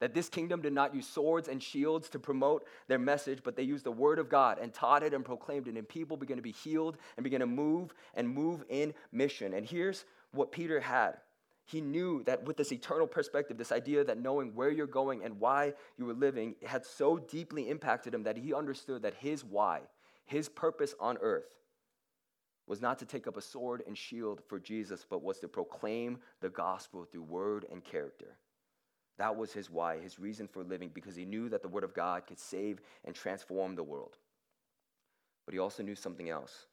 That 0.00 0.14
this 0.14 0.28
kingdom 0.28 0.62
did 0.62 0.72
not 0.72 0.94
use 0.94 1.06
swords 1.06 1.48
and 1.48 1.62
shields 1.62 2.08
to 2.10 2.18
promote 2.18 2.66
their 2.88 2.98
message, 2.98 3.40
but 3.44 3.54
they 3.54 3.62
used 3.62 3.84
the 3.84 3.92
word 3.92 4.18
of 4.18 4.28
God 4.28 4.58
and 4.60 4.72
taught 4.72 5.02
it 5.02 5.14
and 5.14 5.24
proclaimed 5.24 5.68
it. 5.68 5.76
And 5.76 5.88
people 5.88 6.16
began 6.16 6.36
to 6.36 6.42
be 6.42 6.52
healed 6.52 6.96
and 7.16 7.24
began 7.24 7.40
to 7.40 7.46
move 7.46 7.92
and 8.14 8.28
move 8.28 8.64
in 8.68 8.94
mission. 9.12 9.54
And 9.54 9.66
here's 9.66 10.04
what 10.32 10.52
Peter 10.52 10.80
had 10.80 11.18
he 11.70 11.80
knew 11.80 12.24
that 12.24 12.44
with 12.44 12.56
this 12.56 12.72
eternal 12.72 13.06
perspective, 13.06 13.56
this 13.56 13.70
idea 13.70 14.02
that 14.02 14.18
knowing 14.18 14.56
where 14.56 14.70
you're 14.70 14.88
going 14.88 15.22
and 15.22 15.38
why 15.38 15.72
you 15.96 16.04
were 16.04 16.14
living 16.14 16.56
had 16.66 16.84
so 16.84 17.16
deeply 17.16 17.70
impacted 17.70 18.12
him 18.12 18.24
that 18.24 18.36
he 18.36 18.52
understood 18.52 19.02
that 19.02 19.14
his 19.14 19.44
why, 19.44 19.82
his 20.24 20.48
purpose 20.48 20.96
on 20.98 21.16
earth, 21.18 21.54
was 22.66 22.80
not 22.80 22.98
to 22.98 23.04
take 23.04 23.28
up 23.28 23.36
a 23.36 23.40
sword 23.40 23.84
and 23.86 23.96
shield 23.96 24.40
for 24.48 24.58
Jesus, 24.58 25.06
but 25.08 25.22
was 25.22 25.38
to 25.38 25.48
proclaim 25.48 26.18
the 26.40 26.50
gospel 26.50 27.04
through 27.04 27.22
word 27.22 27.66
and 27.70 27.84
character 27.84 28.36
That 29.20 29.36
was 29.36 29.52
his 29.52 29.68
why, 29.68 29.98
his 29.98 30.18
reason 30.18 30.48
for 30.48 30.64
living, 30.64 30.90
because 30.94 31.14
he 31.14 31.26
knew 31.26 31.50
that 31.50 31.60
the 31.60 31.68
Word 31.68 31.84
of 31.84 31.92
God 31.92 32.26
could 32.26 32.38
save 32.38 32.80
and 33.04 33.14
transform 33.14 33.76
the 33.76 33.82
world. 33.82 34.16
But 35.44 35.52
he 35.52 35.58
also 35.58 35.82
knew 35.82 35.94
something 35.94 36.30
else 36.30 36.68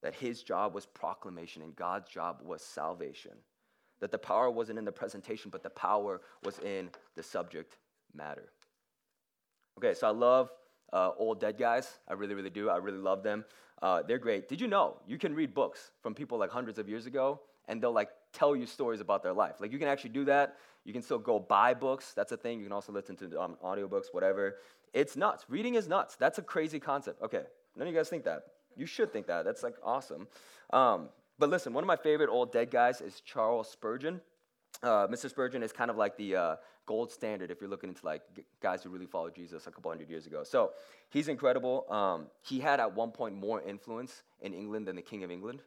that 0.00 0.14
his 0.14 0.44
job 0.44 0.76
was 0.76 0.86
proclamation 0.86 1.60
and 1.60 1.74
God's 1.74 2.08
job 2.08 2.38
was 2.44 2.62
salvation. 2.62 3.32
That 3.98 4.12
the 4.12 4.18
power 4.18 4.48
wasn't 4.48 4.78
in 4.78 4.84
the 4.84 4.92
presentation, 4.92 5.50
but 5.50 5.64
the 5.64 5.70
power 5.70 6.20
was 6.44 6.60
in 6.60 6.88
the 7.16 7.22
subject 7.24 7.78
matter. 8.14 8.52
Okay, 9.76 9.94
so 9.94 10.06
I 10.06 10.10
love 10.10 10.50
uh, 10.92 11.10
old 11.18 11.40
dead 11.40 11.58
guys. 11.58 11.98
I 12.06 12.12
really, 12.12 12.34
really 12.34 12.50
do. 12.50 12.70
I 12.70 12.76
really 12.76 12.98
love 12.98 13.24
them. 13.24 13.44
Uh, 13.82 14.02
they're 14.06 14.18
great. 14.18 14.48
Did 14.48 14.60
you 14.60 14.68
know 14.68 14.98
you 15.04 15.18
can 15.18 15.34
read 15.34 15.52
books 15.52 15.90
from 16.00 16.14
people 16.14 16.38
like 16.38 16.50
hundreds 16.50 16.78
of 16.78 16.88
years 16.88 17.06
ago 17.06 17.40
and 17.66 17.82
they'll 17.82 17.90
like 17.90 18.10
tell 18.32 18.56
you 18.56 18.66
stories 18.66 19.00
about 19.00 19.22
their 19.22 19.32
life? 19.32 19.56
Like 19.60 19.72
you 19.72 19.78
can 19.78 19.88
actually 19.88 20.10
do 20.10 20.24
that. 20.26 20.56
You 20.84 20.92
can 20.92 21.02
still 21.02 21.18
go 21.18 21.38
buy 21.38 21.74
books. 21.74 22.12
That's 22.14 22.32
a 22.32 22.36
thing. 22.36 22.58
You 22.58 22.64
can 22.64 22.72
also 22.72 22.92
listen 22.92 23.16
to 23.16 23.40
um, 23.40 23.56
audiobooks, 23.64 24.06
whatever. 24.12 24.56
It's 24.92 25.16
nuts. 25.16 25.44
Reading 25.48 25.74
is 25.74 25.88
nuts. 25.88 26.16
That's 26.16 26.38
a 26.38 26.42
crazy 26.42 26.80
concept. 26.80 27.22
Okay, 27.22 27.42
none 27.76 27.86
of 27.86 27.92
you 27.92 27.98
guys 27.98 28.08
think 28.08 28.24
that. 28.24 28.42
You 28.76 28.86
should 28.86 29.12
think 29.12 29.26
that. 29.26 29.44
That's 29.44 29.62
like 29.62 29.76
awesome. 29.84 30.26
Um, 30.72 31.08
but 31.38 31.50
listen, 31.50 31.72
one 31.72 31.84
of 31.84 31.88
my 31.88 31.96
favorite 31.96 32.30
old 32.30 32.52
dead 32.52 32.70
guys 32.70 33.00
is 33.00 33.20
Charles 33.20 33.70
Spurgeon. 33.70 34.20
Uh, 34.82 35.06
Mr. 35.06 35.28
Spurgeon 35.28 35.62
is 35.62 35.72
kind 35.72 35.90
of 35.90 35.96
like 35.96 36.16
the 36.16 36.34
uh, 36.34 36.56
gold 36.86 37.12
standard 37.12 37.50
if 37.50 37.60
you're 37.60 37.70
looking 37.70 37.88
into 37.88 38.04
like 38.04 38.22
guys 38.60 38.82
who 38.82 38.90
really 38.90 39.06
followed 39.06 39.34
Jesus 39.34 39.66
a 39.66 39.70
couple 39.70 39.90
hundred 39.90 40.08
years 40.08 40.26
ago. 40.26 40.42
So 40.44 40.72
he's 41.10 41.28
incredible. 41.28 41.86
Um, 41.90 42.26
he 42.42 42.58
had 42.58 42.80
at 42.80 42.94
one 42.94 43.10
point 43.10 43.34
more 43.34 43.62
influence 43.62 44.22
in 44.40 44.54
England 44.54 44.86
than 44.86 44.96
the 44.96 45.02
King 45.02 45.24
of 45.24 45.30
England. 45.30 45.62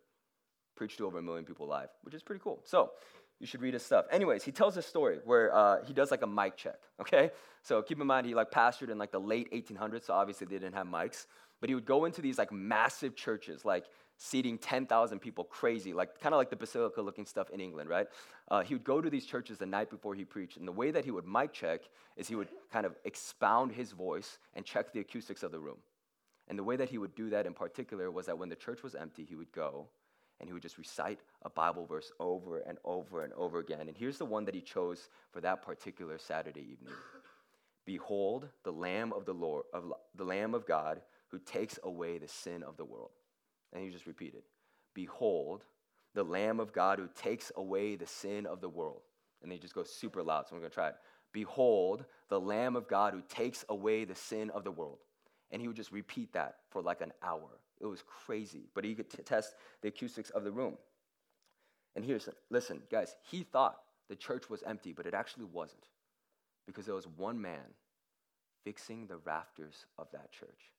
Preached 0.76 0.98
to 0.98 1.06
over 1.06 1.20
a 1.20 1.22
million 1.22 1.46
people 1.46 1.68
live, 1.68 1.90
which 2.04 2.14
is 2.14 2.24
pretty 2.24 2.42
cool. 2.44 2.62
So 2.64 2.92
you 3.40 3.48
should 3.48 3.62
read 3.62 3.74
his 3.74 3.84
stuff. 3.84 4.06
Anyways, 4.12 4.44
he 4.44 4.52
tells 4.52 4.78
a 4.78 4.82
story 4.82 5.20
where 5.26 5.54
uh, 5.54 5.84
he 5.86 5.94
does 5.94 6.12
like 6.12 6.22
a 6.22 6.28
mic 6.28 6.58
check. 6.58 6.76
Okay, 7.02 7.32
so 7.62 7.82
keep 7.82 8.00
in 8.00 8.08
mind 8.08 8.26
he 8.26 8.34
like 8.34 8.52
pastored 8.52 8.90
in 8.90 8.98
like 8.98 9.12
the 9.12 9.20
late 9.20 9.52
1800s, 9.52 10.06
so 10.06 10.14
obviously 10.14 10.48
they 10.48 10.56
didn't 10.56 10.76
have 10.76 10.88
mics. 10.88 11.26
But 11.60 11.68
he 11.68 11.76
would 11.76 11.86
go 11.86 12.06
into 12.06 12.22
these 12.22 12.38
like 12.38 12.54
massive 12.54 13.18
churches, 13.18 13.66
like 13.66 13.84
seating 14.18 14.58
10,000 14.58 15.20
people, 15.20 15.44
crazy, 15.44 15.92
like 15.92 16.18
kind 16.22 16.34
of 16.34 16.38
like 16.38 16.50
the 16.50 16.56
basilica 16.56 17.02
looking 17.02 17.26
stuff 17.26 17.50
in 17.50 17.60
England, 17.60 17.90
right? 17.90 18.08
Uh, 18.50 18.62
he 18.62 18.76
would 18.76 18.86
go 18.86 19.02
to 19.02 19.10
these 19.10 19.26
churches 19.26 19.58
the 19.58 19.66
night 19.66 19.90
before 19.90 20.16
he 20.16 20.24
preached, 20.24 20.56
and 20.56 20.66
the 20.66 20.72
way 20.72 20.90
that 20.90 21.04
he 21.04 21.12
would 21.12 21.28
mic 21.28 21.52
check 21.52 21.82
is 22.16 22.30
he 22.30 22.36
would 22.36 22.48
kind 22.72 22.86
of 22.86 22.96
expound 23.04 23.74
his 23.74 23.92
voice 23.92 24.38
and 24.54 24.64
check 24.64 24.94
the 24.94 25.02
acoustics 25.02 25.44
of 25.44 25.52
the 25.52 25.60
room. 25.60 25.78
And 26.48 26.58
the 26.58 26.64
way 26.64 26.78
that 26.78 26.90
he 26.90 26.98
would 26.98 27.14
do 27.14 27.30
that 27.32 27.46
in 27.46 27.54
particular 27.54 28.10
was 28.10 28.28
that 28.28 28.38
when 28.38 28.48
the 28.48 28.56
church 28.56 28.84
was 28.84 28.96
empty, 28.96 29.26
he 29.26 29.36
would 29.36 29.52
go 29.52 29.88
and 30.40 30.50
he 30.50 30.54
would 30.54 30.62
just 30.62 30.78
recite 30.78 31.20
a 31.44 31.50
Bible 31.50 31.86
verse 31.86 32.12
over 32.20 32.60
and 32.60 32.78
over 32.84 33.24
and 33.24 33.34
over 33.34 33.60
again. 33.60 33.88
And 33.88 33.96
here's 33.96 34.18
the 34.18 34.26
one 34.26 34.46
that 34.46 34.56
he 34.56 34.62
chose 34.62 35.10
for 35.32 35.42
that 35.42 35.62
particular 35.62 36.18
Saturday 36.18 36.62
evening. 36.62 36.94
Behold 37.86 38.50
the 38.64 38.72
Lamb 38.72 39.14
of 39.14 39.26
the 39.26 39.34
Lord, 39.34 39.64
of 39.74 39.94
the 40.16 40.24
Lamb 40.24 40.54
of 40.54 40.66
God, 40.66 41.02
who 41.30 41.40
takes 41.40 41.80
away 41.84 42.18
the 42.18 42.28
sin 42.28 42.64
of 42.64 42.78
the 42.78 42.86
world. 42.86 43.12
And 43.74 43.84
he 43.84 43.90
just 43.90 44.08
repeated, 44.08 44.44
Behold, 44.94 45.64
the 46.14 46.24
Lamb 46.24 46.60
of 46.60 46.74
God 46.74 47.00
who 47.00 47.10
takes 47.16 47.52
away 47.56 47.96
the 47.96 48.08
sin 48.08 48.46
of 48.46 48.62
the 48.62 48.70
world. 48.70 49.02
And 49.44 49.52
he 49.52 49.58
just 49.58 49.76
goes 49.76 49.92
super 49.92 50.24
loud, 50.24 50.48
so 50.48 50.56
I'm 50.56 50.62
gonna 50.62 50.70
try 50.70 50.90
it. 50.90 50.96
Behold, 51.32 52.06
the 52.30 52.40
Lamb 52.40 52.76
of 52.76 52.88
God 52.88 53.14
who 53.14 53.22
takes 53.28 53.66
away 53.70 54.06
the 54.06 54.16
sin 54.16 54.50
of 54.50 54.64
the 54.64 54.72
world. 54.72 55.00
And 55.52 55.62
he 55.62 55.68
would 55.68 55.78
just 55.78 55.92
repeat 55.92 56.34
that 56.34 56.56
for 56.70 56.82
like 56.82 57.02
an 57.02 57.14
hour. 57.22 57.60
It 57.88 57.92
was 57.92 58.04
crazy, 58.26 58.68
but 58.74 58.84
he 58.84 58.96
could 58.96 59.10
t- 59.10 59.24
test 59.24 59.54
the 59.82 59.90
acoustics 59.90 60.30
of 60.32 60.44
the 60.44 60.52
room. 60.52 60.78
And 61.96 62.04
here's, 62.04 62.28
listen, 62.50 62.82
guys, 62.92 63.16
he 63.30 63.44
thought 63.44 63.78
the 64.10 64.16
church 64.16 64.50
was 64.50 64.64
empty, 64.64 64.92
but 64.94 65.06
it 65.06 65.14
actually 65.14 65.46
wasn't 65.46 65.86
because 66.68 66.86
there 66.86 66.96
was 66.96 67.08
one 67.08 67.42
man 67.42 67.74
fixing 68.64 69.08
the 69.08 69.18
rafters 69.18 69.86
of 69.98 70.08
that 70.12 70.32
church. 70.32 70.74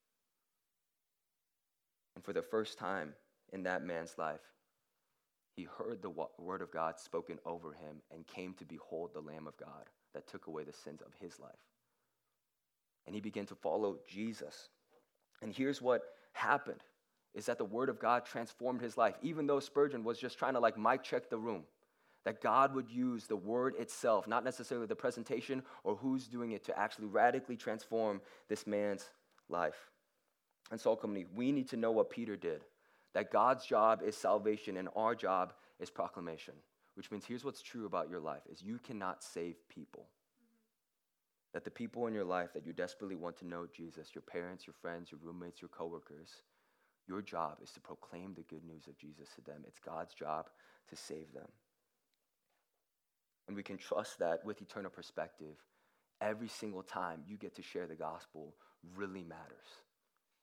And 2.14 2.24
for 2.24 2.32
the 2.32 2.42
first 2.42 2.78
time 2.78 3.14
in 3.52 3.62
that 3.64 3.84
man's 3.84 4.16
life, 4.18 4.40
he 5.56 5.64
heard 5.64 6.02
the 6.02 6.12
word 6.38 6.60
of 6.60 6.70
God 6.70 6.98
spoken 6.98 7.38
over 7.46 7.72
him 7.72 8.02
and 8.12 8.26
came 8.26 8.52
to 8.54 8.64
behold 8.64 9.10
the 9.14 9.20
Lamb 9.20 9.46
of 9.46 9.56
God 9.56 9.86
that 10.12 10.26
took 10.26 10.48
away 10.48 10.64
the 10.64 10.72
sins 10.72 11.00
of 11.00 11.12
his 11.20 11.40
life. 11.40 11.52
And 13.06 13.14
he 13.14 13.20
began 13.20 13.46
to 13.46 13.54
follow 13.54 13.96
Jesus. 14.06 14.68
And 15.40 15.52
here's 15.52 15.80
what 15.80 16.02
happened 16.32 16.80
is 17.36 17.46
that 17.46 17.58
the 17.58 17.64
word 17.64 17.90
of 17.90 18.00
God 18.00 18.24
transformed 18.24 18.80
his 18.80 18.96
life, 18.96 19.14
even 19.22 19.46
though 19.46 19.60
Spurgeon 19.60 20.02
was 20.02 20.18
just 20.18 20.38
trying 20.38 20.54
to 20.54 20.60
like 20.60 20.78
mic 20.78 21.02
check 21.02 21.28
the 21.28 21.38
room. 21.38 21.64
That 22.24 22.42
God 22.42 22.74
would 22.74 22.90
use 22.90 23.26
the 23.26 23.36
word 23.36 23.74
itself, 23.78 24.26
not 24.26 24.42
necessarily 24.42 24.88
the 24.88 24.96
presentation 24.96 25.62
or 25.84 25.94
who's 25.94 26.26
doing 26.26 26.52
it, 26.52 26.64
to 26.64 26.76
actually 26.76 27.06
radically 27.06 27.56
transform 27.56 28.20
this 28.48 28.66
man's 28.66 29.04
life. 29.48 29.90
And 30.72 30.80
so, 30.80 30.96
Company, 30.96 31.26
we 31.36 31.52
need 31.52 31.68
to 31.68 31.76
know 31.76 31.92
what 31.92 32.10
Peter 32.10 32.36
did 32.36 32.62
that 33.14 33.30
God's 33.30 33.64
job 33.64 34.02
is 34.04 34.14
salvation 34.16 34.76
and 34.76 34.88
our 34.94 35.14
job 35.14 35.54
is 35.78 35.88
proclamation. 35.88 36.54
Which 36.96 37.10
means 37.10 37.24
here's 37.24 37.44
what's 37.44 37.62
true 37.62 37.86
about 37.86 38.10
your 38.10 38.20
life 38.20 38.42
is 38.50 38.62
you 38.62 38.78
cannot 38.78 39.22
save 39.22 39.56
people. 39.68 40.06
That 41.52 41.64
the 41.64 41.70
people 41.70 42.06
in 42.06 42.14
your 42.14 42.24
life 42.24 42.52
that 42.54 42.66
you 42.66 42.72
desperately 42.72 43.16
want 43.16 43.36
to 43.38 43.46
know 43.46 43.66
Jesus, 43.74 44.14
your 44.14 44.22
parents, 44.22 44.66
your 44.66 44.74
friends, 44.74 45.10
your 45.10 45.20
roommates, 45.22 45.62
your 45.62 45.68
coworkers, 45.68 46.42
your 47.08 47.22
job 47.22 47.58
is 47.62 47.70
to 47.72 47.80
proclaim 47.80 48.34
the 48.34 48.42
good 48.42 48.64
news 48.64 48.86
of 48.86 48.98
Jesus 48.98 49.28
to 49.36 49.40
them. 49.42 49.62
It's 49.66 49.78
God's 49.78 50.14
job 50.14 50.46
to 50.88 50.96
save 50.96 51.32
them. 51.32 51.48
And 53.46 53.56
we 53.56 53.62
can 53.62 53.76
trust 53.76 54.18
that 54.18 54.44
with 54.44 54.60
eternal 54.60 54.90
perspective, 54.90 55.56
every 56.20 56.48
single 56.48 56.82
time 56.82 57.22
you 57.26 57.36
get 57.36 57.54
to 57.56 57.62
share 57.62 57.86
the 57.86 57.94
gospel 57.94 58.54
really 58.96 59.22
matters. 59.22 59.82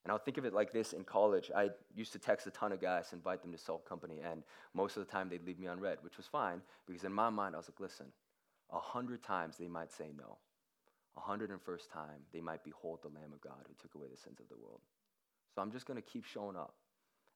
And 0.04 0.12
I'll 0.12 0.20
think 0.20 0.38
of 0.38 0.46
it 0.46 0.54
like 0.54 0.74
this 0.74 0.94
in 0.94 1.04
college. 1.04 1.50
I 1.56 1.70
used 1.96 2.12
to 2.12 2.20
text 2.20 2.46
a 2.48 2.52
ton 2.52 2.74
of 2.74 2.82
guys, 2.82 3.14
invite 3.14 3.42
them 3.42 3.54
to 3.54 3.58
Salt 3.58 3.88
Company, 3.88 4.20
and 4.24 4.44
most 4.74 4.98
of 4.98 5.06
the 5.06 5.12
time 5.12 5.30
they'd 5.30 5.46
leave 5.46 5.60
me 5.60 5.68
on 5.68 5.80
read, 5.80 6.00
which 6.02 6.18
was 6.18 6.28
fine 6.28 6.62
because 6.86 7.06
in 7.06 7.14
my 7.14 7.30
mind 7.30 7.56
I 7.56 7.58
was 7.58 7.70
like, 7.70 7.80
listen, 7.80 8.08
a 8.72 8.80
hundred 8.80 9.24
times 9.24 9.58
they 9.58 9.68
might 9.68 9.92
say 9.92 10.12
no. 10.18 10.38
A 11.16 11.22
hundred 11.22 11.52
and 11.52 11.62
first 11.62 11.90
time 11.92 12.26
they 12.34 12.42
might 12.42 12.64
behold 12.64 13.00
the 13.02 13.10
Lamb 13.10 13.32
of 13.34 13.42
God 13.42 13.66
who 13.68 13.74
took 13.82 13.96
away 13.96 14.08
the 14.12 14.18
sins 14.18 14.40
of 14.40 14.50
the 14.50 14.58
world. 14.62 14.82
So 15.54 15.62
I'm 15.62 15.72
just 15.72 15.86
going 15.86 16.02
to 16.02 16.08
keep 16.08 16.26
showing 16.26 16.56
up 16.56 16.74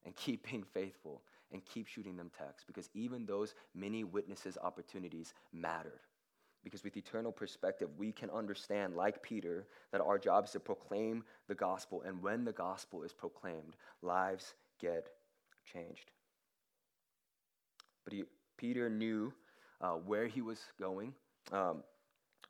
and 0.04 0.14
keep 0.16 0.48
being 0.50 0.64
faithful 0.74 1.22
and 1.52 1.64
keep 1.64 1.86
shooting 1.86 2.16
them 2.16 2.30
texts 2.36 2.64
because 2.66 2.88
even 2.94 3.24
those 3.26 3.54
many 3.74 4.04
witnesses 4.04 4.58
opportunities 4.62 5.32
mattered. 5.52 6.00
Because 6.64 6.82
with 6.82 6.96
eternal 6.96 7.30
perspective, 7.32 7.88
we 7.96 8.10
can 8.12 8.30
understand, 8.30 8.96
like 8.96 9.22
Peter, 9.22 9.66
that 9.92 10.00
our 10.00 10.18
job 10.18 10.44
is 10.44 10.50
to 10.50 10.60
proclaim 10.60 11.24
the 11.46 11.54
gospel. 11.54 12.02
And 12.04 12.20
when 12.20 12.44
the 12.44 12.52
gospel 12.52 13.04
is 13.04 13.12
proclaimed, 13.12 13.76
lives 14.02 14.54
get 14.80 15.08
changed. 15.72 16.10
But 18.04 18.12
he, 18.12 18.24
Peter 18.56 18.90
knew 18.90 19.32
uh, 19.80 19.92
where 19.92 20.26
he 20.26 20.42
was 20.42 20.58
going. 20.80 21.14
Um, 21.52 21.84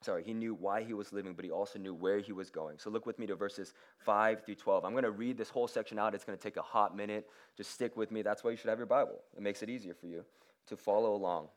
sorry, 0.02 0.22
he 0.24 0.32
knew 0.32 0.54
why 0.54 0.82
he 0.82 0.94
was 0.94 1.12
living, 1.12 1.34
but 1.34 1.44
he 1.44 1.50
also 1.50 1.78
knew 1.78 1.94
where 1.94 2.18
he 2.18 2.32
was 2.32 2.50
going. 2.50 2.78
So 2.78 2.90
look 2.90 3.06
with 3.06 3.18
me 3.18 3.26
to 3.26 3.34
verses 3.34 3.74
5 4.04 4.44
through 4.44 4.54
12. 4.56 4.84
I'm 4.84 4.92
going 4.92 5.04
to 5.04 5.10
read 5.10 5.36
this 5.36 5.50
whole 5.50 5.68
section 5.68 5.98
out. 5.98 6.14
It's 6.14 6.24
going 6.24 6.38
to 6.38 6.42
take 6.42 6.56
a 6.56 6.62
hot 6.62 6.96
minute. 6.96 7.28
Just 7.56 7.72
stick 7.72 7.96
with 7.96 8.10
me. 8.10 8.22
That's 8.22 8.44
why 8.44 8.50
you 8.50 8.56
should 8.56 8.70
have 8.70 8.78
your 8.78 8.86
Bible. 8.86 9.20
It 9.36 9.42
makes 9.42 9.62
it 9.62 9.70
easier 9.70 9.94
for 9.94 10.06
you 10.06 10.24
to 10.68 10.76
follow 10.76 11.14
along. 11.14 11.48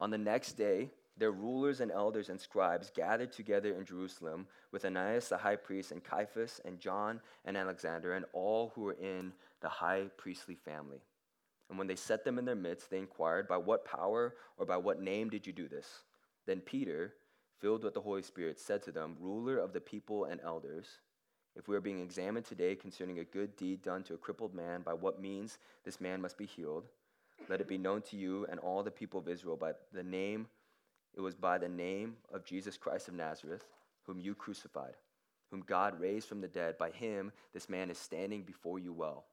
On 0.00 0.10
the 0.10 0.18
next 0.18 0.52
day, 0.52 0.90
their 1.16 1.32
rulers 1.32 1.80
and 1.80 1.90
elders 1.90 2.28
and 2.28 2.38
scribes 2.38 2.90
gathered 2.94 3.32
together 3.32 3.74
in 3.74 3.86
Jerusalem 3.86 4.46
with 4.70 4.84
Ananias 4.84 5.30
the 5.30 5.38
high 5.38 5.56
priest 5.56 5.92
and 5.92 6.04
Caiaphas 6.04 6.60
and 6.66 6.78
John 6.78 7.20
and 7.46 7.56
Alexander 7.56 8.12
and 8.14 8.26
all 8.34 8.72
who 8.74 8.82
were 8.82 8.98
in 9.00 9.32
the 9.62 9.68
high 9.68 10.10
priestly 10.18 10.54
family. 10.54 11.00
And 11.70 11.78
when 11.78 11.86
they 11.86 11.96
set 11.96 12.24
them 12.24 12.38
in 12.38 12.44
their 12.44 12.54
midst, 12.54 12.90
they 12.90 12.98
inquired, 12.98 13.48
By 13.48 13.56
what 13.56 13.84
power 13.84 14.34
or 14.58 14.66
by 14.66 14.76
what 14.76 15.00
name 15.00 15.30
did 15.30 15.46
you 15.46 15.52
do 15.52 15.68
this? 15.68 16.02
Then 16.46 16.60
Peter, 16.60 17.14
filled 17.60 17.84
with 17.84 17.94
the 17.94 18.00
Holy 18.00 18.22
Spirit, 18.22 18.58
said 18.58 18.82
to 18.84 18.92
them, 18.92 19.16
Ruler 19.20 19.58
of 19.58 19.72
the 19.72 19.80
people 19.80 20.24
and 20.24 20.40
elders, 20.42 20.86
if 21.54 21.68
we 21.68 21.76
are 21.76 21.80
being 21.80 22.00
examined 22.00 22.44
today 22.44 22.74
concerning 22.74 23.18
a 23.18 23.24
good 23.24 23.56
deed 23.56 23.82
done 23.82 24.02
to 24.04 24.14
a 24.14 24.18
crippled 24.18 24.54
man, 24.54 24.82
by 24.82 24.92
what 24.92 25.20
means 25.20 25.58
this 25.84 26.00
man 26.00 26.20
must 26.20 26.36
be 26.36 26.46
healed, 26.46 26.84
let 27.48 27.60
it 27.60 27.68
be 27.68 27.78
known 27.78 28.02
to 28.02 28.16
you 28.16 28.46
and 28.50 28.60
all 28.60 28.82
the 28.82 28.90
people 28.90 29.20
of 29.20 29.28
Israel 29.28 29.56
by 29.56 29.72
the 29.92 30.02
name 30.02 30.46
it 31.16 31.22
was 31.22 31.34
by 31.34 31.56
the 31.56 31.68
name 31.68 32.16
of 32.32 32.44
Jesus 32.44 32.76
Christ 32.76 33.08
of 33.08 33.14
Nazareth, 33.14 33.66
whom 34.04 34.20
you 34.20 34.34
crucified, 34.34 34.96
whom 35.50 35.62
God 35.66 35.98
raised 35.98 36.28
from 36.28 36.42
the 36.42 36.48
dead. 36.48 36.76
By 36.76 36.90
him, 36.90 37.32
this 37.54 37.70
man 37.70 37.90
is 37.90 37.98
standing 37.98 38.42
before 38.42 38.78
you 38.78 38.92
well. 38.92 39.24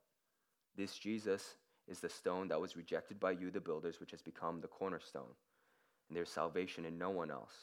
This 0.78 0.97
Jesus 0.97 1.56
is 1.88 1.99
the 1.99 2.10
stone 2.10 2.47
that 2.47 2.62
was 2.62 2.78
rejected 2.78 3.19
by 3.19 3.32
you, 3.32 3.52
the 3.52 3.60
builders, 3.60 3.99
which 3.99 4.12
has 4.12 4.21
become 4.21 4.62
the 4.62 4.67
cornerstone. 4.67 5.36
And 6.10 6.18
there's 6.18 6.30
salvation 6.30 6.86
in 6.86 6.98
no 6.98 7.10
one 7.10 7.32
else, 7.32 7.54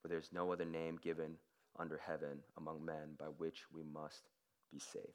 for 0.00 0.08
there's 0.08 0.30
no 0.32 0.52
other 0.52 0.64
name 0.64 0.98
given 1.02 1.36
under 1.78 1.98
heaven 1.98 2.38
among 2.56 2.84
men 2.84 3.14
by 3.18 3.26
which 3.26 3.64
we 3.72 3.82
must 3.82 4.28
be 4.72 4.78
saved. 4.78 5.06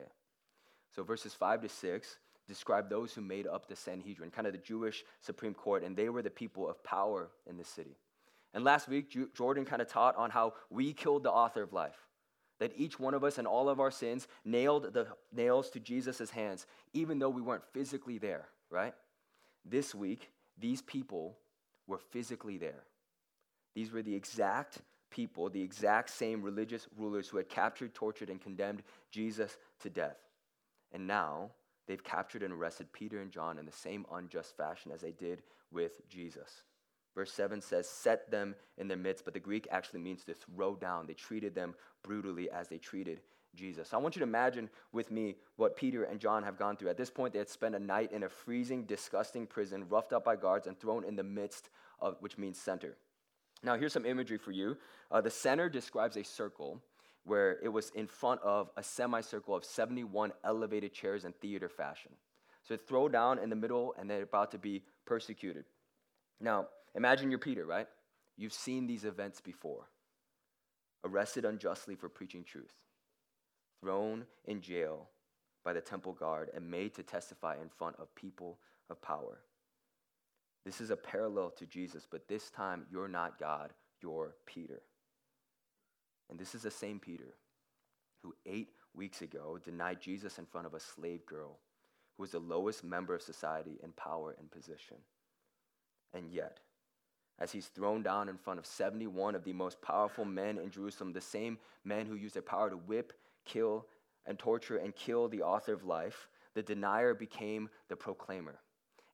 Okay. 0.00 0.10
So 0.94 1.02
verses 1.02 1.34
5 1.34 1.62
to 1.62 1.68
6 1.68 2.16
describe 2.48 2.90
those 2.90 3.14
who 3.14 3.20
made 3.20 3.46
up 3.46 3.68
the 3.68 3.76
Sanhedrin, 3.76 4.30
kind 4.30 4.46
of 4.46 4.52
the 4.52 4.58
Jewish 4.58 5.04
Supreme 5.20 5.54
Court, 5.54 5.84
and 5.84 5.96
they 5.96 6.08
were 6.08 6.22
the 6.22 6.30
people 6.30 6.68
of 6.68 6.82
power 6.82 7.30
in 7.48 7.56
the 7.56 7.64
city. 7.64 7.96
And 8.52 8.64
last 8.64 8.88
week, 8.88 9.14
Jordan 9.34 9.64
kind 9.64 9.80
of 9.80 9.88
taught 9.88 10.16
on 10.16 10.30
how 10.30 10.54
we 10.68 10.92
killed 10.92 11.22
the 11.22 11.30
author 11.30 11.62
of 11.62 11.72
life. 11.72 12.08
That 12.58 12.72
each 12.76 12.98
one 12.98 13.14
of 13.14 13.22
us 13.22 13.38
and 13.38 13.46
all 13.46 13.68
of 13.68 13.78
our 13.78 13.92
sins 13.92 14.26
nailed 14.44 14.92
the 14.92 15.06
nails 15.32 15.70
to 15.70 15.80
Jesus' 15.80 16.30
hands, 16.30 16.66
even 16.92 17.18
though 17.18 17.30
we 17.30 17.40
weren't 17.40 17.62
physically 17.72 18.18
there, 18.18 18.48
right? 18.68 18.94
This 19.64 19.94
week, 19.94 20.30
these 20.60 20.82
people 20.82 21.36
were 21.86 21.98
physically 21.98 22.58
there. 22.58 22.84
These 23.74 23.92
were 23.92 24.02
the 24.02 24.14
exact 24.14 24.78
people, 25.10 25.48
the 25.48 25.62
exact 25.62 26.10
same 26.10 26.42
religious 26.42 26.86
rulers 26.96 27.28
who 27.28 27.36
had 27.36 27.48
captured, 27.48 27.94
tortured, 27.94 28.30
and 28.30 28.40
condemned 28.40 28.82
Jesus 29.10 29.58
to 29.80 29.90
death. 29.90 30.18
And 30.92 31.06
now 31.06 31.50
they've 31.86 32.02
captured 32.02 32.42
and 32.42 32.52
arrested 32.52 32.92
Peter 32.92 33.20
and 33.20 33.30
John 33.30 33.58
in 33.58 33.66
the 33.66 33.72
same 33.72 34.06
unjust 34.12 34.56
fashion 34.56 34.92
as 34.92 35.00
they 35.00 35.12
did 35.12 35.42
with 35.72 36.06
Jesus. 36.08 36.62
Verse 37.14 37.32
7 37.32 37.60
says, 37.60 37.88
set 37.88 38.30
them 38.30 38.54
in 38.78 38.86
their 38.86 38.96
midst, 38.96 39.24
but 39.24 39.34
the 39.34 39.40
Greek 39.40 39.66
actually 39.70 40.00
means 40.00 40.24
to 40.24 40.34
throw 40.34 40.76
down. 40.76 41.06
They 41.06 41.14
treated 41.14 41.54
them 41.54 41.74
brutally 42.04 42.48
as 42.50 42.68
they 42.68 42.78
treated 42.78 43.20
Jesus. 43.54 43.92
I 43.92 43.98
want 43.98 44.14
you 44.16 44.20
to 44.20 44.26
imagine 44.26 44.70
with 44.92 45.10
me 45.10 45.36
what 45.56 45.76
Peter 45.76 46.04
and 46.04 46.20
John 46.20 46.42
have 46.42 46.58
gone 46.58 46.76
through. 46.76 46.90
At 46.90 46.96
this 46.96 47.10
point, 47.10 47.32
they 47.32 47.38
had 47.38 47.48
spent 47.48 47.74
a 47.74 47.78
night 47.78 48.12
in 48.12 48.22
a 48.22 48.28
freezing, 48.28 48.84
disgusting 48.84 49.46
prison, 49.46 49.86
roughed 49.88 50.12
up 50.12 50.24
by 50.24 50.36
guards, 50.36 50.66
and 50.66 50.78
thrown 50.78 51.04
in 51.04 51.16
the 51.16 51.22
midst 51.22 51.70
of, 52.00 52.16
which 52.20 52.38
means 52.38 52.58
center. 52.58 52.96
Now, 53.62 53.76
here's 53.76 53.92
some 53.92 54.06
imagery 54.06 54.38
for 54.38 54.52
you. 54.52 54.76
Uh, 55.10 55.20
the 55.20 55.30
center 55.30 55.68
describes 55.68 56.16
a 56.16 56.24
circle 56.24 56.80
where 57.24 57.58
it 57.62 57.68
was 57.68 57.90
in 57.90 58.06
front 58.06 58.40
of 58.42 58.70
a 58.76 58.82
semicircle 58.82 59.54
of 59.54 59.64
71 59.64 60.32
elevated 60.44 60.92
chairs 60.92 61.24
in 61.24 61.32
theater 61.32 61.68
fashion. 61.68 62.12
So 62.62 62.76
throw 62.76 63.08
down 63.08 63.38
in 63.38 63.50
the 63.50 63.56
middle, 63.56 63.94
and 63.98 64.08
they're 64.08 64.22
about 64.22 64.50
to 64.52 64.58
be 64.58 64.82
persecuted. 65.06 65.64
Now, 66.40 66.68
imagine 66.94 67.30
you're 67.30 67.38
Peter, 67.38 67.66
right? 67.66 67.86
You've 68.36 68.52
seen 68.52 68.86
these 68.86 69.04
events 69.04 69.40
before. 69.40 69.88
Arrested 71.04 71.44
unjustly 71.44 71.94
for 71.94 72.08
preaching 72.08 72.44
truth, 72.44 72.74
thrown 73.80 74.26
in 74.46 74.60
jail 74.60 75.08
by 75.64 75.72
the 75.72 75.80
temple 75.80 76.12
guard, 76.12 76.50
and 76.54 76.70
made 76.70 76.94
to 76.94 77.02
testify 77.02 77.54
in 77.60 77.68
front 77.68 77.96
of 77.98 78.14
people 78.14 78.58
of 78.88 79.00
power. 79.02 79.40
This 80.64 80.80
is 80.80 80.90
a 80.90 80.96
parallel 80.96 81.50
to 81.50 81.66
Jesus, 81.66 82.06
but 82.10 82.28
this 82.28 82.50
time 82.50 82.86
you're 82.90 83.08
not 83.08 83.38
God, 83.38 83.72
you're 84.02 84.34
Peter. 84.46 84.82
And 86.30 86.38
this 86.38 86.54
is 86.54 86.62
the 86.62 86.70
same 86.70 86.98
Peter 86.98 87.34
who 88.22 88.34
eight 88.46 88.70
weeks 88.94 89.22
ago 89.22 89.58
denied 89.62 90.00
Jesus 90.00 90.38
in 90.38 90.46
front 90.46 90.66
of 90.66 90.74
a 90.74 90.80
slave 90.80 91.24
girl 91.26 91.58
who 92.16 92.22
was 92.22 92.32
the 92.32 92.38
lowest 92.38 92.84
member 92.84 93.14
of 93.14 93.22
society 93.22 93.78
in 93.82 93.92
power 93.92 94.34
and 94.38 94.50
position. 94.50 94.96
And 96.12 96.30
yet, 96.30 96.60
as 97.38 97.52
he's 97.52 97.66
thrown 97.66 98.02
down 98.02 98.28
in 98.28 98.36
front 98.36 98.58
of 98.58 98.66
71 98.66 99.34
of 99.34 99.44
the 99.44 99.52
most 99.54 99.80
powerful 99.80 100.26
men 100.26 100.58
in 100.58 100.70
Jerusalem, 100.70 101.12
the 101.12 101.20
same 101.20 101.58
men 101.84 102.06
who 102.06 102.14
used 102.14 102.34
their 102.34 102.42
power 102.42 102.68
to 102.68 102.76
whip, 102.76 103.14
kill, 103.44 103.86
and 104.26 104.38
torture 104.38 104.76
and 104.76 104.94
kill 104.94 105.28
the 105.28 105.42
author 105.42 105.72
of 105.72 105.84
life, 105.84 106.28
the 106.54 106.62
denier 106.62 107.14
became 107.14 107.68
the 107.88 107.96
proclaimer 107.96 108.60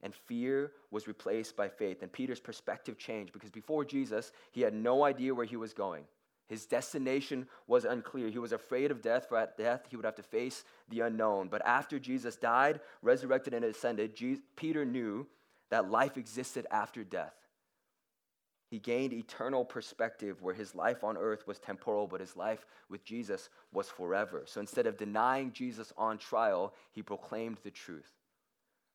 and 0.02 0.14
fear 0.14 0.72
was 0.90 1.08
replaced 1.08 1.56
by 1.56 1.68
faith. 1.68 2.02
And 2.02 2.12
Peter's 2.12 2.40
perspective 2.40 2.98
changed 2.98 3.32
because 3.32 3.50
before 3.50 3.84
Jesus, 3.84 4.32
he 4.52 4.60
had 4.60 4.74
no 4.74 5.04
idea 5.04 5.34
where 5.34 5.46
he 5.46 5.56
was 5.56 5.72
going. 5.72 6.04
His 6.48 6.64
destination 6.64 7.48
was 7.66 7.84
unclear. 7.84 8.28
He 8.28 8.38
was 8.38 8.52
afraid 8.52 8.92
of 8.92 9.02
death, 9.02 9.26
for 9.28 9.36
at 9.36 9.58
death 9.58 9.86
he 9.90 9.96
would 9.96 10.04
have 10.04 10.14
to 10.16 10.22
face 10.22 10.64
the 10.88 11.00
unknown. 11.00 11.48
But 11.48 11.66
after 11.66 11.98
Jesus 11.98 12.36
died, 12.36 12.80
resurrected, 13.02 13.52
and 13.52 13.64
ascended, 13.64 14.14
Jesus, 14.14 14.44
Peter 14.54 14.84
knew 14.84 15.26
that 15.70 15.90
life 15.90 16.16
existed 16.16 16.66
after 16.70 17.02
death. 17.02 17.34
He 18.68 18.78
gained 18.80 19.12
eternal 19.12 19.64
perspective 19.64 20.42
where 20.42 20.54
his 20.54 20.74
life 20.74 21.04
on 21.04 21.16
earth 21.16 21.46
was 21.46 21.58
temporal, 21.58 22.08
but 22.08 22.20
his 22.20 22.36
life 22.36 22.66
with 22.90 23.04
Jesus 23.04 23.48
was 23.72 23.88
forever. 23.88 24.42
So 24.44 24.60
instead 24.60 24.86
of 24.86 24.96
denying 24.96 25.52
Jesus 25.52 25.92
on 25.96 26.18
trial, 26.18 26.74
he 26.92 27.02
proclaimed 27.02 27.58
the 27.62 27.70
truth. 27.70 28.12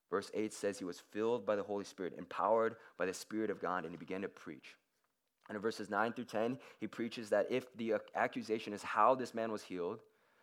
Verse 0.09 0.29
8 0.33 0.53
says 0.53 0.77
he 0.77 0.83
was 0.83 0.99
filled 0.99 1.45
by 1.45 1.55
the 1.55 1.63
Holy 1.63 1.85
Spirit, 1.85 2.15
empowered 2.17 2.75
by 2.97 3.05
the 3.05 3.13
Spirit 3.13 3.49
of 3.49 3.61
God, 3.61 3.85
and 3.85 3.93
he 3.93 3.97
began 3.97 4.21
to 4.23 4.27
preach. 4.27 4.75
And 5.47 5.55
in 5.55 5.61
verses 5.61 5.89
9 5.89 6.13
through 6.13 6.25
10, 6.25 6.59
he 6.81 6.87
preaches 6.87 7.29
that 7.29 7.47
if 7.49 7.65
the 7.77 7.93
accusation 8.15 8.73
is 8.73 8.83
how 8.83 9.15
this 9.15 9.33
man 9.33 9.53
was 9.53 9.63
healed, 9.63 9.99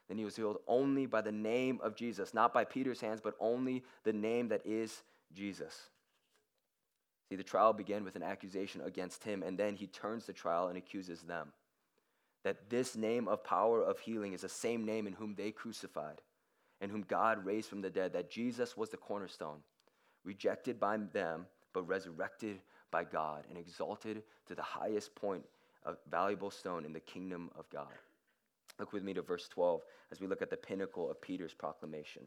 then 0.08 0.16
he 0.16 0.24
was 0.24 0.36
healed 0.36 0.56
only 0.66 1.04
by 1.04 1.20
the 1.20 1.32
name 1.32 1.80
of 1.82 1.94
Jesus, 1.94 2.32
not 2.32 2.54
by 2.54 2.64
Peter's 2.64 3.00
hands, 3.00 3.20
but 3.20 3.34
only 3.40 3.84
the 4.04 4.12
name 4.12 4.48
that 4.48 4.64
is 4.64 5.02
Jesus. 5.34 5.90
See, 7.28 7.36
the 7.36 7.44
trial 7.44 7.72
began 7.72 8.04
with 8.04 8.16
an 8.16 8.22
accusation 8.22 8.80
against 8.80 9.24
him, 9.24 9.42
and 9.42 9.58
then 9.58 9.76
he 9.76 9.86
turns 9.86 10.26
the 10.26 10.32
trial 10.32 10.68
and 10.68 10.78
accuses 10.78 11.22
them. 11.22 11.52
That 12.44 12.70
this 12.70 12.96
name 12.96 13.28
of 13.28 13.44
power 13.44 13.82
of 13.82 13.98
healing 13.98 14.32
is 14.32 14.42
the 14.42 14.48
same 14.48 14.86
name 14.86 15.06
in 15.06 15.12
whom 15.12 15.34
they 15.34 15.50
crucified 15.50 16.22
and 16.80 16.90
whom 16.90 17.02
God 17.02 17.44
raised 17.44 17.68
from 17.68 17.82
the 17.82 17.90
dead, 17.90 18.12
that 18.12 18.30
Jesus 18.30 18.76
was 18.76 18.88
the 18.88 18.96
cornerstone, 18.96 19.58
rejected 20.24 20.78
by 20.78 20.96
them, 20.96 21.46
but 21.72 21.82
resurrected 21.82 22.60
by 22.90 23.02
God 23.02 23.44
and 23.48 23.58
exalted 23.58 24.22
to 24.46 24.54
the 24.54 24.62
highest 24.62 25.14
point, 25.14 25.44
of 25.84 25.96
valuable 26.10 26.50
stone 26.50 26.84
in 26.84 26.92
the 26.92 27.00
kingdom 27.00 27.50
of 27.56 27.68
God. 27.70 27.86
Look 28.78 28.92
with 28.92 29.02
me 29.02 29.14
to 29.14 29.22
verse 29.22 29.48
12 29.48 29.80
as 30.12 30.20
we 30.20 30.26
look 30.26 30.42
at 30.42 30.50
the 30.50 30.56
pinnacle 30.56 31.10
of 31.10 31.20
Peter's 31.20 31.54
proclamation. 31.54 32.22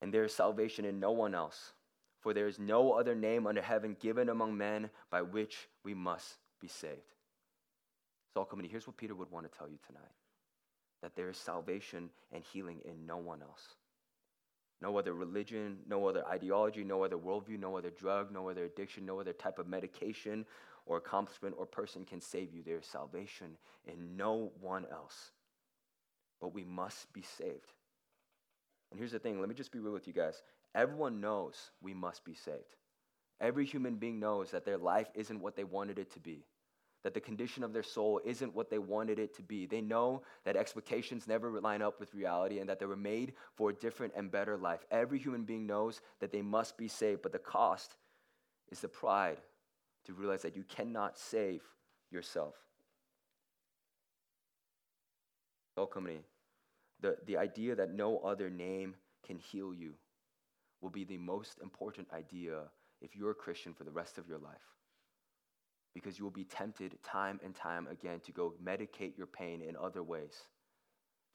And 0.00 0.12
there 0.12 0.24
is 0.24 0.34
salvation 0.34 0.84
in 0.84 0.98
no 0.98 1.12
one 1.12 1.34
else, 1.34 1.72
for 2.20 2.34
there 2.34 2.48
is 2.48 2.58
no 2.58 2.92
other 2.92 3.14
name 3.14 3.46
under 3.46 3.62
heaven 3.62 3.96
given 3.98 4.28
among 4.28 4.56
men 4.56 4.90
by 5.10 5.22
which 5.22 5.68
we 5.84 5.94
must 5.94 6.36
be 6.60 6.68
saved. 6.68 7.14
So, 8.34 8.44
community, 8.44 8.70
here's 8.70 8.86
what 8.86 8.96
Peter 8.96 9.14
would 9.14 9.30
want 9.30 9.50
to 9.50 9.58
tell 9.58 9.68
you 9.68 9.78
tonight 9.86 10.12
that 11.02 11.16
there 11.16 11.30
is 11.30 11.36
salvation 11.38 12.10
and 12.30 12.44
healing 12.52 12.80
in 12.84 13.06
no 13.06 13.16
one 13.16 13.42
else. 13.42 13.74
No 14.82 14.96
other 14.96 15.14
religion, 15.14 15.78
no 15.88 16.06
other 16.06 16.26
ideology, 16.26 16.84
no 16.84 17.04
other 17.04 17.16
worldview, 17.16 17.58
no 17.58 17.76
other 17.76 17.90
drug, 17.90 18.32
no 18.32 18.48
other 18.48 18.64
addiction, 18.64 19.04
no 19.04 19.20
other 19.20 19.32
type 19.32 19.58
of 19.58 19.66
medication 19.66 20.46
or 20.86 20.96
accomplishment 20.96 21.54
or 21.58 21.66
person 21.66 22.04
can 22.04 22.20
save 22.20 22.54
you. 22.54 22.62
There 22.62 22.78
is 22.78 22.86
salvation 22.86 23.56
in 23.86 24.16
no 24.16 24.52
one 24.60 24.86
else. 24.90 25.32
But 26.40 26.54
we 26.54 26.64
must 26.64 27.12
be 27.12 27.22
saved. 27.22 27.72
And 28.90 28.98
here's 28.98 29.12
the 29.12 29.18
thing 29.18 29.38
let 29.38 29.48
me 29.48 29.54
just 29.54 29.72
be 29.72 29.78
real 29.78 29.92
with 29.92 30.06
you 30.06 30.14
guys. 30.14 30.42
Everyone 30.74 31.20
knows 31.20 31.70
we 31.80 31.94
must 31.94 32.24
be 32.24 32.34
saved. 32.34 32.76
Every 33.40 33.64
human 33.64 33.96
being 33.96 34.20
knows 34.20 34.50
that 34.50 34.64
their 34.64 34.78
life 34.78 35.08
isn't 35.14 35.40
what 35.40 35.56
they 35.56 35.64
wanted 35.64 35.98
it 35.98 36.12
to 36.12 36.20
be 36.20 36.44
that 37.02 37.14
the 37.14 37.20
condition 37.20 37.64
of 37.64 37.72
their 37.72 37.82
soul 37.82 38.20
isn't 38.24 38.54
what 38.54 38.70
they 38.70 38.78
wanted 38.78 39.18
it 39.18 39.34
to 39.36 39.42
be. 39.42 39.66
They 39.66 39.80
know 39.80 40.22
that 40.44 40.56
expectations 40.56 41.26
never 41.26 41.60
line 41.60 41.82
up 41.82 41.98
with 41.98 42.14
reality 42.14 42.58
and 42.58 42.68
that 42.68 42.78
they 42.78 42.86
were 42.86 42.96
made 42.96 43.32
for 43.54 43.70
a 43.70 43.74
different 43.74 44.12
and 44.16 44.30
better 44.30 44.56
life. 44.56 44.84
Every 44.90 45.18
human 45.18 45.44
being 45.44 45.66
knows 45.66 46.00
that 46.20 46.32
they 46.32 46.42
must 46.42 46.76
be 46.76 46.88
saved, 46.88 47.22
but 47.22 47.32
the 47.32 47.38
cost 47.38 47.96
is 48.70 48.80
the 48.80 48.88
pride 48.88 49.38
to 50.04 50.12
realize 50.12 50.42
that 50.42 50.56
you 50.56 50.64
cannot 50.64 51.18
save 51.18 51.62
yourself. 52.10 52.54
Welcome 55.76 56.04
me. 56.04 56.18
The, 57.00 57.16
the 57.24 57.38
idea 57.38 57.74
that 57.76 57.94
no 57.94 58.18
other 58.18 58.50
name 58.50 58.94
can 59.26 59.38
heal 59.38 59.72
you 59.72 59.94
will 60.80 60.90
be 60.90 61.04
the 61.04 61.18
most 61.18 61.58
important 61.62 62.08
idea 62.12 62.62
if 63.00 63.16
you're 63.16 63.30
a 63.30 63.34
Christian 63.34 63.74
for 63.74 63.84
the 63.84 63.90
rest 63.90 64.18
of 64.18 64.28
your 64.28 64.38
life 64.38 64.70
because 65.94 66.18
you 66.18 66.24
will 66.24 66.30
be 66.30 66.44
tempted 66.44 66.96
time 67.02 67.40
and 67.44 67.54
time 67.54 67.86
again 67.88 68.20
to 68.20 68.32
go 68.32 68.54
medicate 68.64 69.16
your 69.16 69.26
pain 69.26 69.62
in 69.62 69.76
other 69.76 70.02
ways. 70.02 70.44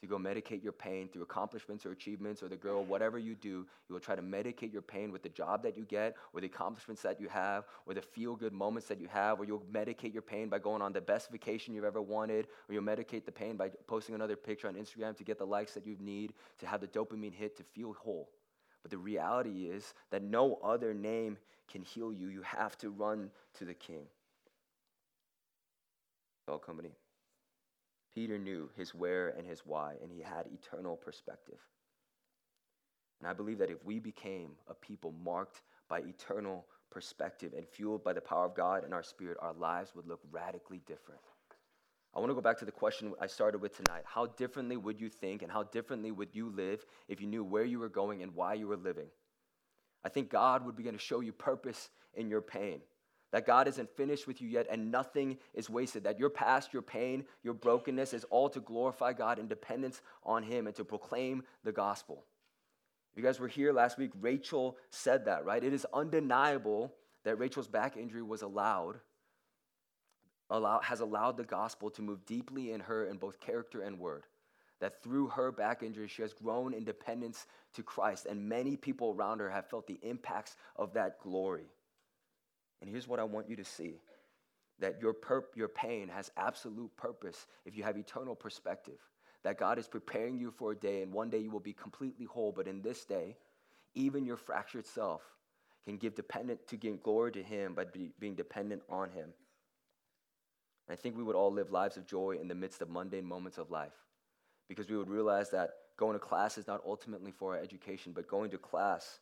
To 0.02 0.08
go 0.08 0.18
medicate 0.18 0.62
your 0.62 0.74
pain 0.74 1.08
through 1.08 1.24
accomplishments 1.24 1.86
or 1.86 1.92
achievements 1.92 2.44
or 2.44 2.48
the 2.48 2.56
girl, 2.56 2.84
whatever 2.84 3.18
you 3.18 3.34
do, 3.34 3.66
you 3.88 3.94
will 3.94 4.00
try 4.00 4.16
to 4.16 4.22
medicate 4.22 4.72
your 4.72 4.82
pain 4.82 5.12
with 5.12 5.24
the 5.24 5.30
job 5.30 5.64
that 5.64 5.78
you 5.78 5.84
get 5.84 6.16
or 6.34 6.42
the 6.42 6.48
accomplishments 6.48 7.02
that 7.02 7.20
you 7.20 7.28
have 7.28 7.64
or 7.88 7.94
the 7.94 8.02
feel 8.02 8.36
good 8.36 8.54
moments 8.54 8.88
that 8.88 9.00
you 9.00 9.08
have, 9.08 9.40
or 9.40 9.46
you'll 9.46 9.64
medicate 9.72 10.14
your 10.14 10.22
pain 10.22 10.48
by 10.48 10.60
going 10.60 10.82
on 10.82 10.94
the 10.94 11.02
best 11.02 11.32
vacation 11.32 11.74
you've 11.74 11.86
ever 11.86 12.02
wanted, 12.02 12.48
or 12.68 12.74
you'll 12.74 12.84
medicate 12.84 13.26
the 13.26 13.32
pain 13.32 13.56
by 13.56 13.70
posting 13.88 14.14
another 14.14 14.36
picture 14.36 14.68
on 14.68 14.76
Instagram 14.76 15.16
to 15.18 15.24
get 15.24 15.40
the 15.40 15.46
likes 15.46 15.74
that 15.74 15.88
you 15.88 15.96
need 16.00 16.34
to 16.60 16.68
have 16.68 16.82
the 16.82 16.88
dopamine 16.88 17.34
hit 17.34 17.58
to 17.58 17.64
feel 17.64 17.94
whole. 17.94 18.30
But 18.86 18.92
the 18.92 19.00
reality 19.00 19.66
is 19.66 19.96
that 20.12 20.22
no 20.22 20.60
other 20.64 20.94
name 20.94 21.40
can 21.68 21.82
heal 21.82 22.14
you. 22.14 22.28
You 22.28 22.44
have 22.44 22.78
to 22.78 22.92
run 22.92 23.32
to 23.58 23.66
the 23.66 23.74
King. 23.74 24.04
Well, 26.48 26.60
company. 26.60 26.92
Peter 28.14 28.38
knew 28.38 28.70
his 28.78 28.94
where 28.94 29.30
and 29.30 29.48
his 29.48 29.66
why, 29.66 29.96
and 30.04 30.12
he 30.12 30.22
had 30.22 30.46
eternal 30.54 30.96
perspective. 30.96 31.58
And 33.20 33.28
I 33.28 33.34
believe 33.34 33.58
that 33.58 33.72
if 33.72 33.84
we 33.84 33.98
became 33.98 34.52
a 34.68 34.76
people 34.76 35.16
marked 35.24 35.64
by 35.90 36.02
eternal 36.02 36.68
perspective 36.92 37.54
and 37.58 37.68
fueled 37.68 38.04
by 38.04 38.14
the 38.14 38.22
power 38.22 38.46
of 38.46 38.54
God 38.54 38.84
and 38.84 38.94
our 38.94 39.02
spirit, 39.02 39.40
our 39.42 39.54
lives 39.54 39.96
would 39.96 40.08
look 40.08 40.22
radically 40.32 40.84
different. 40.86 41.22
I 42.16 42.20
want 42.20 42.30
to 42.30 42.36
go 42.36 42.42
back 42.42 42.60
to 42.60 42.66
the 42.66 42.72
question 42.72 43.14
I 43.20 43.28
started 43.28 43.60
with 43.60 43.76
tonight. 43.76 44.04
How 44.06 44.28
differently 44.28 44.78
would 44.78 45.02
you 45.02 45.10
think 45.10 45.42
and 45.42 45.52
how 45.52 45.64
differently 45.64 46.12
would 46.12 46.30
you 46.34 46.50
live 46.50 46.86
if 47.10 47.20
you 47.20 47.28
knew 47.28 47.44
where 47.44 47.66
you 47.66 47.78
were 47.78 47.90
going 47.90 48.24
and 48.24 48.34
why 48.34 48.54
you 48.54 48.68
were 48.68 48.78
living? 48.78 49.08
I 50.04 50.10
think 50.10 50.30
God 50.30 50.66
would 50.66 50.78
begin 50.78 50.94
to 50.94 51.00
show 51.00 51.20
you 51.20 51.34
purpose 51.34 51.90
in 52.14 52.30
your 52.30 52.42
pain. 52.42 52.80
That 53.32 53.46
God 53.46 53.68
isn't 53.68 53.90
finished 53.98 54.28
with 54.28 54.42
you 54.42 54.48
yet 54.48 54.68
and 54.70 54.92
nothing 54.92 55.38
is 55.54 55.70
wasted. 55.70 56.06
That 56.06 56.18
your 56.18 56.30
past, 56.30 56.72
your 56.72 56.84
pain, 56.84 57.26
your 57.44 57.54
brokenness 57.54 58.14
is 58.14 58.24
all 58.30 58.48
to 58.50 58.62
glorify 58.62 59.12
God 59.12 59.38
in 59.38 59.50
dependence 59.50 60.02
on 60.24 60.44
Him 60.44 60.68
and 60.68 60.76
to 60.78 60.86
proclaim 60.86 61.44
the 61.66 61.74
gospel. 61.74 62.24
If 63.12 63.18
you 63.18 63.24
guys 63.24 63.42
were 63.42 63.50
here 63.50 63.74
last 63.74 63.98
week, 63.98 64.12
Rachel 64.22 64.78
said 64.90 65.26
that, 65.26 65.44
right? 65.44 65.62
It 65.62 65.74
is 65.74 65.86
undeniable 65.94 66.94
that 67.26 67.40
Rachel's 67.40 67.68
back 67.68 67.98
injury 67.98 68.22
was 68.22 68.42
allowed 68.42 69.00
allow, 70.50 70.80
has 70.82 71.00
allowed 71.00 71.38
the 71.38 71.44
gospel 71.44 71.90
to 71.92 72.02
move 72.02 72.26
deeply 72.26 72.72
in 72.72 72.82
her 72.82 73.06
in 73.06 73.18
both 73.18 73.40
character 73.40 73.82
and 73.82 74.00
word. 74.00 74.26
That 74.82 75.02
through 75.02 75.28
her 75.28 75.52
back 75.52 75.84
injury, 75.84 76.08
she 76.08 76.22
has 76.22 76.34
grown 76.34 76.74
in 76.74 76.84
dependence 76.84 77.48
to 77.74 77.84
Christ, 77.84 78.26
and 78.26 78.50
many 78.50 78.76
people 78.76 79.16
around 79.18 79.40
her 79.40 79.50
have 79.50 79.70
felt 79.70 79.88
the 79.88 80.00
impacts 80.02 80.58
of 80.76 80.94
that 80.94 81.20
glory. 81.20 81.68
And 82.82 82.90
here's 82.90 83.08
what 83.08 83.20
I 83.20 83.24
want 83.24 83.50
you 83.50 83.56
to 83.56 83.66
see 83.66 84.02
that 84.80 85.00
your, 85.02 85.14
perp, 85.14 85.44
your 85.56 85.70
pain 85.70 86.10
has 86.10 86.30
absolute 86.36 86.96
purpose 86.98 87.48
if 87.66 87.78
you 87.78 87.84
have 87.84 87.98
eternal 87.98 88.36
perspective. 88.36 89.00
That 89.44 89.58
God 89.58 89.80
is 89.80 89.88
preparing 89.88 90.38
you 90.38 90.52
for 90.52 90.74
a 90.74 90.76
day, 90.76 91.02
and 91.02 91.14
one 91.14 91.30
day 91.30 91.40
you 91.40 91.52
will 91.52 91.60
be 91.60 91.72
completely 91.72 92.26
whole, 92.26 92.52
but 92.52 92.68
in 92.68 92.82
this 92.82 93.06
day, 93.06 93.38
even 93.94 94.26
your 94.26 94.38
fractured 94.38 94.86
self 94.86 95.22
can 95.86 95.98
give 95.98 96.16
dependent 96.16 96.68
to 96.68 96.78
give 96.78 97.02
glory 97.02 97.32
to 97.32 97.44
Him 97.44 97.74
by 97.74 97.86
be, 97.86 98.12
being 98.20 98.36
dependent 98.36 98.82
on 98.90 99.10
Him. 99.12 99.30
I 100.90 100.96
think 100.96 101.18
we 101.18 101.24
would 101.24 101.36
all 101.36 101.52
live 101.52 101.72
lives 101.72 101.98
of 101.98 102.06
joy 102.06 102.38
in 102.40 102.48
the 102.48 102.56
midst 102.56 102.82
of 102.82 102.90
mundane 102.90 103.26
moments 103.26 103.58
of 103.58 103.72
life 103.72 103.96
because 104.68 104.90
we 104.90 104.98
would 104.98 105.10
realize 105.10 105.50
that 105.52 105.72
going 105.98 106.14
to 106.14 106.20
class 106.20 106.58
is 106.58 106.68
not 106.68 106.82
ultimately 106.86 107.32
for 107.32 107.56
our 107.56 107.62
education, 107.62 108.12
but 108.14 108.28
going 108.28 108.52
to 108.52 108.58
class 108.58 109.20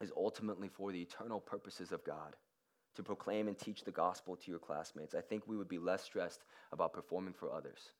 is 0.00 0.12
ultimately 0.16 0.68
for 0.68 0.92
the 0.92 1.00
eternal 1.00 1.40
purposes 1.40 1.92
of 1.92 2.04
God 2.04 2.34
to 2.96 3.02
proclaim 3.02 3.48
and 3.48 3.58
teach 3.58 3.84
the 3.84 3.90
gospel 3.90 4.36
to 4.36 4.50
your 4.50 4.60
classmates. 4.60 5.14
I 5.14 5.20
think 5.20 5.44
we 5.46 5.56
would 5.56 5.68
be 5.68 5.78
less 5.78 6.02
stressed 6.02 6.44
about 6.72 6.92
performing 6.92 7.34
for 7.34 7.52
others 7.52 7.90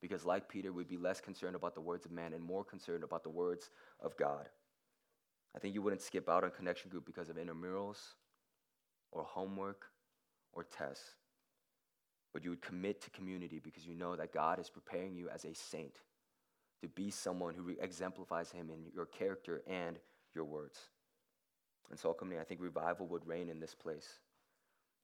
because, 0.00 0.24
like 0.24 0.48
Peter, 0.48 0.72
we'd 0.72 0.88
be 0.88 0.96
less 0.96 1.20
concerned 1.20 1.56
about 1.56 1.74
the 1.74 1.80
words 1.80 2.06
of 2.06 2.12
man 2.12 2.32
and 2.32 2.42
more 2.42 2.64
concerned 2.64 3.04
about 3.04 3.22
the 3.22 3.30
words 3.30 3.70
of 4.00 4.16
God. 4.16 4.48
I 5.54 5.58
think 5.58 5.74
you 5.74 5.82
wouldn't 5.82 6.02
skip 6.02 6.28
out 6.28 6.44
on 6.44 6.50
connection 6.50 6.90
group 6.90 7.06
because 7.06 7.28
of 7.28 7.36
intramurals 7.36 7.98
or 9.12 9.24
homework 9.24 9.86
or 10.52 10.64
tests 10.64 11.14
but 12.32 12.44
you 12.44 12.50
would 12.50 12.62
commit 12.62 13.00
to 13.02 13.10
community 13.10 13.60
because 13.62 13.86
you 13.86 13.94
know 13.94 14.16
that 14.16 14.32
God 14.32 14.58
is 14.58 14.70
preparing 14.70 15.14
you 15.14 15.28
as 15.28 15.44
a 15.44 15.54
saint 15.54 15.96
to 16.82 16.88
be 16.88 17.10
someone 17.10 17.54
who 17.54 17.74
exemplifies 17.80 18.50
Him 18.50 18.70
in 18.70 18.90
your 18.94 19.06
character 19.06 19.62
and 19.66 19.98
your 20.34 20.44
words. 20.44 20.78
And 21.90 21.98
so, 21.98 22.08
ultimately, 22.08 22.38
I 22.38 22.44
think 22.44 22.60
revival 22.60 23.06
would 23.08 23.26
reign 23.26 23.48
in 23.48 23.60
this 23.60 23.74
place. 23.74 24.08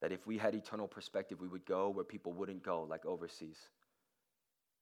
That 0.01 0.13
if 0.13 0.27
we 0.27 0.39
had 0.39 0.55
eternal 0.55 0.87
perspective, 0.87 1.41
we 1.41 1.49
would 1.49 1.65
go 1.65 1.89
where 1.89 2.05
people 2.05 2.33
wouldn't 2.33 2.63
go, 2.63 2.87
like 2.89 3.05
overseas. 3.05 3.59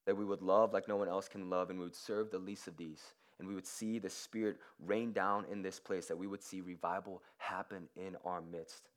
That 0.06 0.16
we 0.16 0.24
would 0.24 0.42
love 0.42 0.72
like 0.72 0.86
no 0.86 0.96
one 0.96 1.08
else 1.08 1.28
can 1.28 1.48
love, 1.48 1.70
and 1.70 1.78
we 1.78 1.84
would 1.84 1.94
serve 1.94 2.30
the 2.30 2.38
least 2.38 2.68
of 2.68 2.76
these. 2.76 3.00
And 3.38 3.48
we 3.48 3.54
would 3.54 3.66
see 3.66 3.98
the 3.98 4.10
Spirit 4.10 4.58
rain 4.78 5.12
down 5.12 5.44
in 5.50 5.62
this 5.62 5.80
place, 5.80 6.06
that 6.06 6.18
we 6.18 6.26
would 6.26 6.42
see 6.42 6.60
revival 6.60 7.22
happen 7.38 7.88
in 7.96 8.16
our 8.24 8.40
midst. 8.40 8.90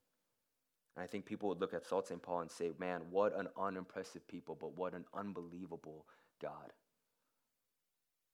And 0.98 1.04
I 1.04 1.08
think 1.08 1.28
people 1.28 1.48
would 1.50 1.62
look 1.62 1.76
at 1.76 1.86
Salt 1.86 2.08
St. 2.08 2.20
Paul 2.20 2.42
and 2.42 2.50
say, 2.50 2.72
man, 2.80 3.02
what 3.12 3.38
an 3.38 3.48
unimpressive 3.56 4.28
people, 4.28 4.58
but 4.60 4.76
what 4.76 4.96
an 4.96 5.06
unbelievable 5.14 6.08
God. 6.42 6.74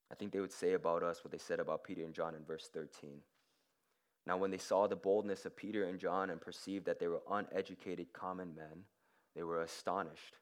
I 0.10 0.16
think 0.16 0.32
they 0.32 0.40
would 0.40 0.54
say 0.54 0.72
about 0.72 1.04
us 1.04 1.26
what 1.26 1.34
they 1.34 1.38
said 1.38 1.60
about 1.60 1.84
Peter 1.84 2.06
and 2.06 2.14
John 2.14 2.36
in 2.36 2.46
verse 2.46 2.70
13. 2.74 3.20
Now, 4.26 4.38
when 4.38 4.50
they 4.50 4.58
saw 4.58 4.88
the 4.88 4.96
boldness 4.96 5.46
of 5.46 5.58
Peter 5.58 5.84
and 5.84 6.00
John 6.00 6.30
and 6.30 6.40
perceived 6.40 6.86
that 6.86 7.00
they 7.00 7.10
were 7.10 7.22
uneducated 7.30 8.14
common 8.14 8.56
men, 8.56 8.86
they 9.36 9.44
were 9.44 9.62
astonished 9.62 10.38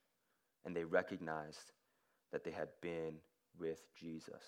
and 0.64 0.76
they 0.76 0.84
recognized 0.84 1.72
that 2.32 2.44
they 2.44 2.52
had 2.52 2.68
been 2.82 3.16
with 3.58 3.82
Jesus. 4.00 4.44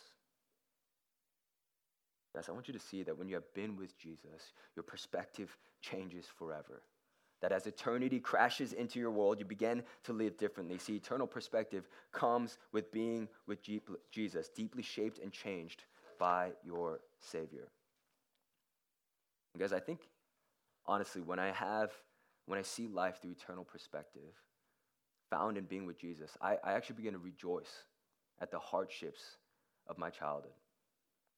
Yes, 2.36 2.50
I 2.50 2.52
want 2.52 2.68
you 2.68 2.74
to 2.76 2.80
see 2.80 3.02
that 3.02 3.18
when 3.18 3.28
you 3.28 3.34
have 3.34 3.52
been 3.56 3.76
with 3.76 3.98
Jesus, 3.98 4.54
your 4.76 4.84
perspective 4.84 5.58
changes 5.82 6.28
forever 6.38 6.84
that 7.44 7.52
as 7.52 7.68
eternity 7.68 8.22
crashes 8.22 8.72
into 8.72 9.00
your 9.00 9.12
world, 9.12 9.38
you 9.38 9.44
begin 9.44 9.84
to 10.06 10.14
live 10.14 10.38
differently. 10.38 10.78
See, 10.78 10.96
eternal 10.96 11.28
perspective 11.28 11.90
comes 12.14 12.58
with 12.72 12.90
being 12.90 13.28
with 13.48 13.60
Jesus, 14.12 14.48
deeply 14.48 14.82
shaped 14.82 15.20
and 15.20 15.30
changed 15.30 15.84
by 16.18 16.54
your 16.64 17.02
Savior. 17.20 17.68
Because 19.52 19.74
I 19.74 19.82
think, 19.82 20.08
honestly, 20.86 21.22
when 21.22 21.38
I 21.38 21.52
have, 21.52 21.92
when 22.46 22.58
I 22.58 22.62
see 22.62 22.88
life 22.88 23.22
through 23.22 23.32
eternal 23.32 23.66
perspective, 23.66 24.34
found 25.30 25.58
in 25.58 25.66
being 25.66 25.86
with 25.86 26.00
Jesus, 26.00 26.38
I, 26.42 26.56
I 26.64 26.72
actually 26.72 26.96
begin 26.96 27.12
to 27.12 27.20
rejoice 27.20 27.84
at 28.40 28.52
the 28.52 28.60
hardships 28.60 29.36
of 29.88 29.98
my 29.98 30.10
childhood 30.10 30.54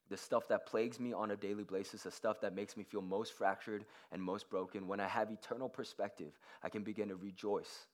the 0.09 0.17
stuff 0.17 0.47
that 0.49 0.65
plagues 0.65 0.99
me 0.99 1.13
on 1.13 1.31
a 1.31 1.35
daily 1.35 1.63
basis, 1.63 2.03
the 2.03 2.11
stuff 2.11 2.41
that 2.41 2.55
makes 2.55 2.77
me 2.77 2.83
feel 2.83 3.01
most 3.01 3.33
fractured 3.33 3.85
and 4.11 4.21
most 4.21 4.49
broken, 4.49 4.87
when 4.87 4.99
I 4.99 5.07
have 5.07 5.31
eternal 5.31 5.69
perspective, 5.69 6.37
I 6.63 6.69
can 6.69 6.83
begin 6.83 7.09
to 7.09 7.15
rejoice 7.15 7.87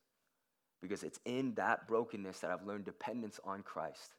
because 0.81 1.03
it's 1.03 1.19
in 1.25 1.53
that 1.55 1.87
brokenness 1.87 2.39
that 2.39 2.51
I've 2.51 2.65
learned 2.65 2.85
dependence 2.85 3.39
on 3.43 3.61
Christ. 3.61 4.15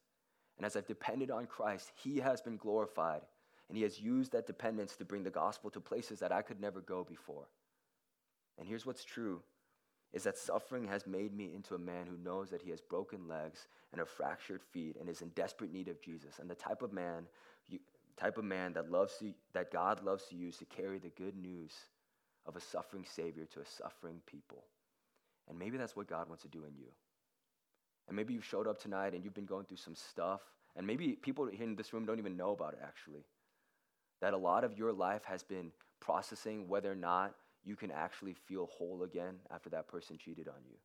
And 0.57 0.65
as 0.65 0.75
I've 0.75 0.87
depended 0.87 1.29
on 1.29 1.45
Christ, 1.45 1.91
He 1.95 2.19
has 2.19 2.41
been 2.41 2.57
glorified, 2.57 3.21
and 3.67 3.77
He 3.77 3.83
has 3.83 3.99
used 3.99 4.31
that 4.31 4.47
dependence 4.47 4.95
to 4.95 5.05
bring 5.05 5.23
the 5.23 5.29
gospel 5.29 5.69
to 5.71 5.81
places 5.81 6.19
that 6.19 6.31
I 6.31 6.41
could 6.41 6.61
never 6.61 6.81
go 6.81 7.03
before. 7.03 7.47
And 8.57 8.67
here's 8.67 8.85
what's 8.85 9.03
true 9.03 9.41
is 10.13 10.23
that 10.23 10.37
suffering 10.37 10.87
has 10.87 11.07
made 11.07 11.35
me 11.35 11.51
into 11.55 11.73
a 11.73 11.79
man 11.79 12.05
who 12.05 12.17
knows 12.23 12.51
that 12.51 12.61
he 12.61 12.69
has 12.69 12.79
broken 12.79 13.27
legs 13.27 13.67
and 13.91 13.99
a 13.99 14.05
fractured 14.05 14.61
feet 14.61 14.95
and 14.99 15.09
is 15.09 15.23
in 15.23 15.29
desperate 15.29 15.73
need 15.73 15.87
of 15.87 15.99
Jesus. 16.01 16.37
And 16.39 16.47
the 16.47 16.55
type 16.55 16.83
of 16.83 16.93
man 16.93 17.25
type 18.19 18.37
of 18.37 18.43
man 18.43 18.73
that 18.73 18.91
loves 18.91 19.17
to, 19.19 19.33
that 19.53 19.71
God 19.71 20.03
loves 20.03 20.25
to 20.29 20.35
use 20.35 20.57
to 20.57 20.65
carry 20.65 20.99
the 20.99 21.09
good 21.09 21.35
news 21.35 21.71
of 22.45 22.55
a 22.55 22.59
suffering 22.59 23.05
Savior 23.07 23.45
to 23.53 23.61
a 23.61 23.65
suffering 23.65 24.21
people. 24.25 24.63
And 25.49 25.57
maybe 25.57 25.77
that's 25.77 25.95
what 25.95 26.07
God 26.07 26.27
wants 26.27 26.43
to 26.43 26.49
do 26.49 26.65
in 26.65 26.75
you. 26.75 26.87
And 28.07 28.15
maybe 28.15 28.33
you 28.33 28.41
showed 28.41 28.67
up 28.67 28.81
tonight 28.81 29.13
and 29.13 29.23
you've 29.23 29.33
been 29.33 29.45
going 29.45 29.65
through 29.65 29.77
some 29.77 29.95
stuff, 29.95 30.41
and 30.75 30.85
maybe 30.85 31.13
people 31.13 31.47
in 31.47 31.75
this 31.75 31.93
room 31.93 32.05
don't 32.05 32.19
even 32.19 32.37
know 32.37 32.51
about 32.51 32.73
it 32.73 32.79
actually. 32.83 33.25
That 34.21 34.33
a 34.33 34.37
lot 34.37 34.63
of 34.63 34.77
your 34.77 34.91
life 34.91 35.23
has 35.25 35.43
been 35.43 35.71
processing 35.99 36.67
whether 36.67 36.91
or 36.91 36.95
not 36.95 37.33
you 37.63 37.75
can 37.75 37.91
actually 37.91 38.33
feel 38.33 38.67
whole 38.77 39.03
again 39.03 39.35
after 39.51 39.69
that 39.69 39.87
person 39.87 40.17
cheated 40.17 40.47
on 40.47 40.61
you. 40.65 40.75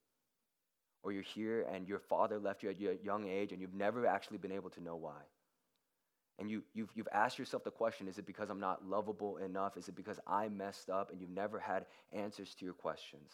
Or 1.03 1.12
you're 1.12 1.23
here 1.23 1.67
and 1.73 1.88
your 1.88 1.99
father 1.99 2.38
left 2.38 2.62
you 2.62 2.71
at 2.71 2.77
a 2.81 3.05
young 3.05 3.29
age 3.29 3.53
and 3.53 3.61
you've 3.61 3.75
never 3.75 4.07
actually 4.07 4.38
been 4.38 4.53
able 4.53 4.71
to 4.71 4.83
know 4.83 4.97
why. 4.97 5.21
And 6.38 6.51
you, 6.51 6.62
you've, 6.72 6.90
you've 6.94 7.09
asked 7.12 7.38
yourself 7.38 7.64
the 7.64 7.70
question 7.70 8.07
is 8.07 8.18
it 8.18 8.27
because 8.27 8.48
I'm 8.48 8.61
not 8.61 8.87
lovable 8.87 9.38
enough? 9.38 9.77
Is 9.77 9.88
it 9.88 9.96
because 9.96 10.20
I 10.27 10.48
messed 10.48 10.88
up? 10.88 11.11
And 11.11 11.20
you've 11.20 11.31
never 11.31 11.59
had 11.59 11.87
answers 12.12 12.55
to 12.57 12.64
your 12.64 12.74
questions. 12.74 13.33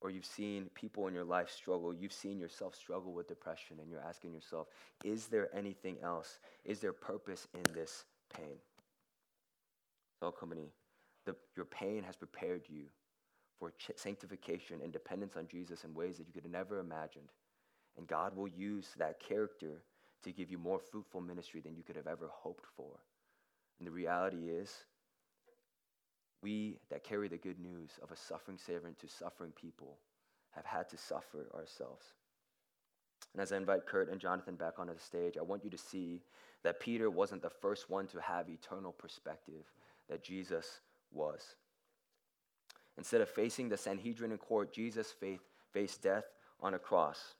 Or 0.00 0.10
you've 0.10 0.26
seen 0.26 0.70
people 0.74 1.06
in 1.08 1.14
your 1.14 1.24
life 1.24 1.50
struggle. 1.50 1.94
You've 1.94 2.12
seen 2.12 2.38
yourself 2.38 2.74
struggle 2.74 3.12
with 3.14 3.28
depression, 3.28 3.78
and 3.80 3.90
you're 3.90 4.02
asking 4.02 4.34
yourself, 4.34 4.68
is 5.02 5.28
there 5.28 5.54
anything 5.54 5.96
else? 6.02 6.40
Is 6.64 6.80
there 6.80 6.92
purpose 6.92 7.48
in 7.54 7.62
this 7.72 8.04
pain? 8.34 8.58
So, 10.20 10.30
company, 10.30 10.68
the, 11.24 11.36
your 11.56 11.64
pain 11.64 12.02
has 12.02 12.16
prepared 12.16 12.62
you 12.68 12.84
for 13.58 13.72
ch- 13.78 13.92
sanctification 13.96 14.80
and 14.82 14.92
dependence 14.92 15.36
on 15.36 15.46
Jesus 15.46 15.84
in 15.84 15.94
ways 15.94 16.18
that 16.18 16.26
you 16.26 16.34
could 16.34 16.42
have 16.44 16.52
never 16.52 16.80
imagined. 16.80 17.30
And 17.96 18.06
God 18.06 18.36
will 18.36 18.48
use 18.48 18.88
that 18.98 19.20
character 19.20 19.82
to 20.24 20.32
give 20.32 20.50
you 20.50 20.58
more 20.58 20.78
fruitful 20.78 21.20
ministry 21.20 21.60
than 21.60 21.76
you 21.76 21.82
could 21.82 21.96
have 21.96 22.06
ever 22.06 22.28
hoped 22.32 22.66
for. 22.76 23.00
And 23.78 23.86
the 23.86 23.92
reality 23.92 24.48
is, 24.48 24.72
we 26.42 26.78
that 26.90 27.04
carry 27.04 27.28
the 27.28 27.36
good 27.36 27.58
news 27.58 27.90
of 28.02 28.10
a 28.10 28.16
suffering 28.16 28.58
Savior 28.58 28.92
to 29.00 29.08
suffering 29.08 29.52
people 29.52 29.98
have 30.50 30.64
had 30.66 30.88
to 30.90 30.96
suffer 30.96 31.46
ourselves. 31.54 32.04
And 33.32 33.42
as 33.42 33.52
I 33.52 33.56
invite 33.56 33.86
Kurt 33.86 34.10
and 34.10 34.20
Jonathan 34.20 34.54
back 34.54 34.78
onto 34.78 34.94
the 34.94 35.00
stage, 35.00 35.36
I 35.38 35.42
want 35.42 35.64
you 35.64 35.70
to 35.70 35.78
see 35.78 36.22
that 36.62 36.80
Peter 36.80 37.10
wasn't 37.10 37.42
the 37.42 37.50
first 37.50 37.90
one 37.90 38.06
to 38.08 38.20
have 38.20 38.48
eternal 38.48 38.92
perspective, 38.92 39.64
that 40.08 40.22
Jesus 40.22 40.80
was. 41.12 41.56
Instead 42.96 43.20
of 43.20 43.28
facing 43.28 43.68
the 43.68 43.76
Sanhedrin 43.76 44.30
in 44.30 44.38
court, 44.38 44.72
Jesus 44.72 45.14
faced 45.72 46.02
death 46.02 46.24
on 46.60 46.74
a 46.74 46.78
cross. 46.78 47.34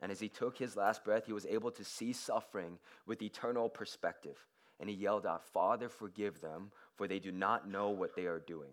And 0.00 0.12
as 0.12 0.20
he 0.20 0.28
took 0.28 0.56
his 0.56 0.76
last 0.76 1.04
breath, 1.04 1.26
he 1.26 1.32
was 1.32 1.46
able 1.46 1.70
to 1.72 1.84
see 1.84 2.12
suffering 2.12 2.78
with 3.06 3.22
eternal 3.22 3.68
perspective. 3.68 4.36
And 4.80 4.88
he 4.88 4.94
yelled 4.94 5.26
out, 5.26 5.44
Father, 5.44 5.88
forgive 5.88 6.40
them, 6.40 6.70
for 6.94 7.08
they 7.08 7.18
do 7.18 7.32
not 7.32 7.68
know 7.68 7.90
what 7.90 8.14
they 8.14 8.26
are 8.26 8.38
doing. 8.38 8.70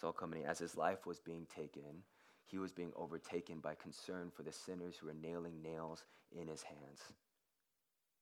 Salt 0.00 0.16
Company, 0.16 0.44
as 0.44 0.58
his 0.58 0.76
life 0.76 1.06
was 1.06 1.20
being 1.20 1.46
taken, 1.54 2.02
he 2.46 2.58
was 2.58 2.72
being 2.72 2.92
overtaken 2.96 3.58
by 3.60 3.74
concern 3.74 4.30
for 4.34 4.42
the 4.42 4.52
sinners 4.52 4.96
who 4.96 5.06
were 5.06 5.14
nailing 5.14 5.62
nails 5.62 6.04
in 6.32 6.46
his 6.46 6.62
hands. 6.62 7.00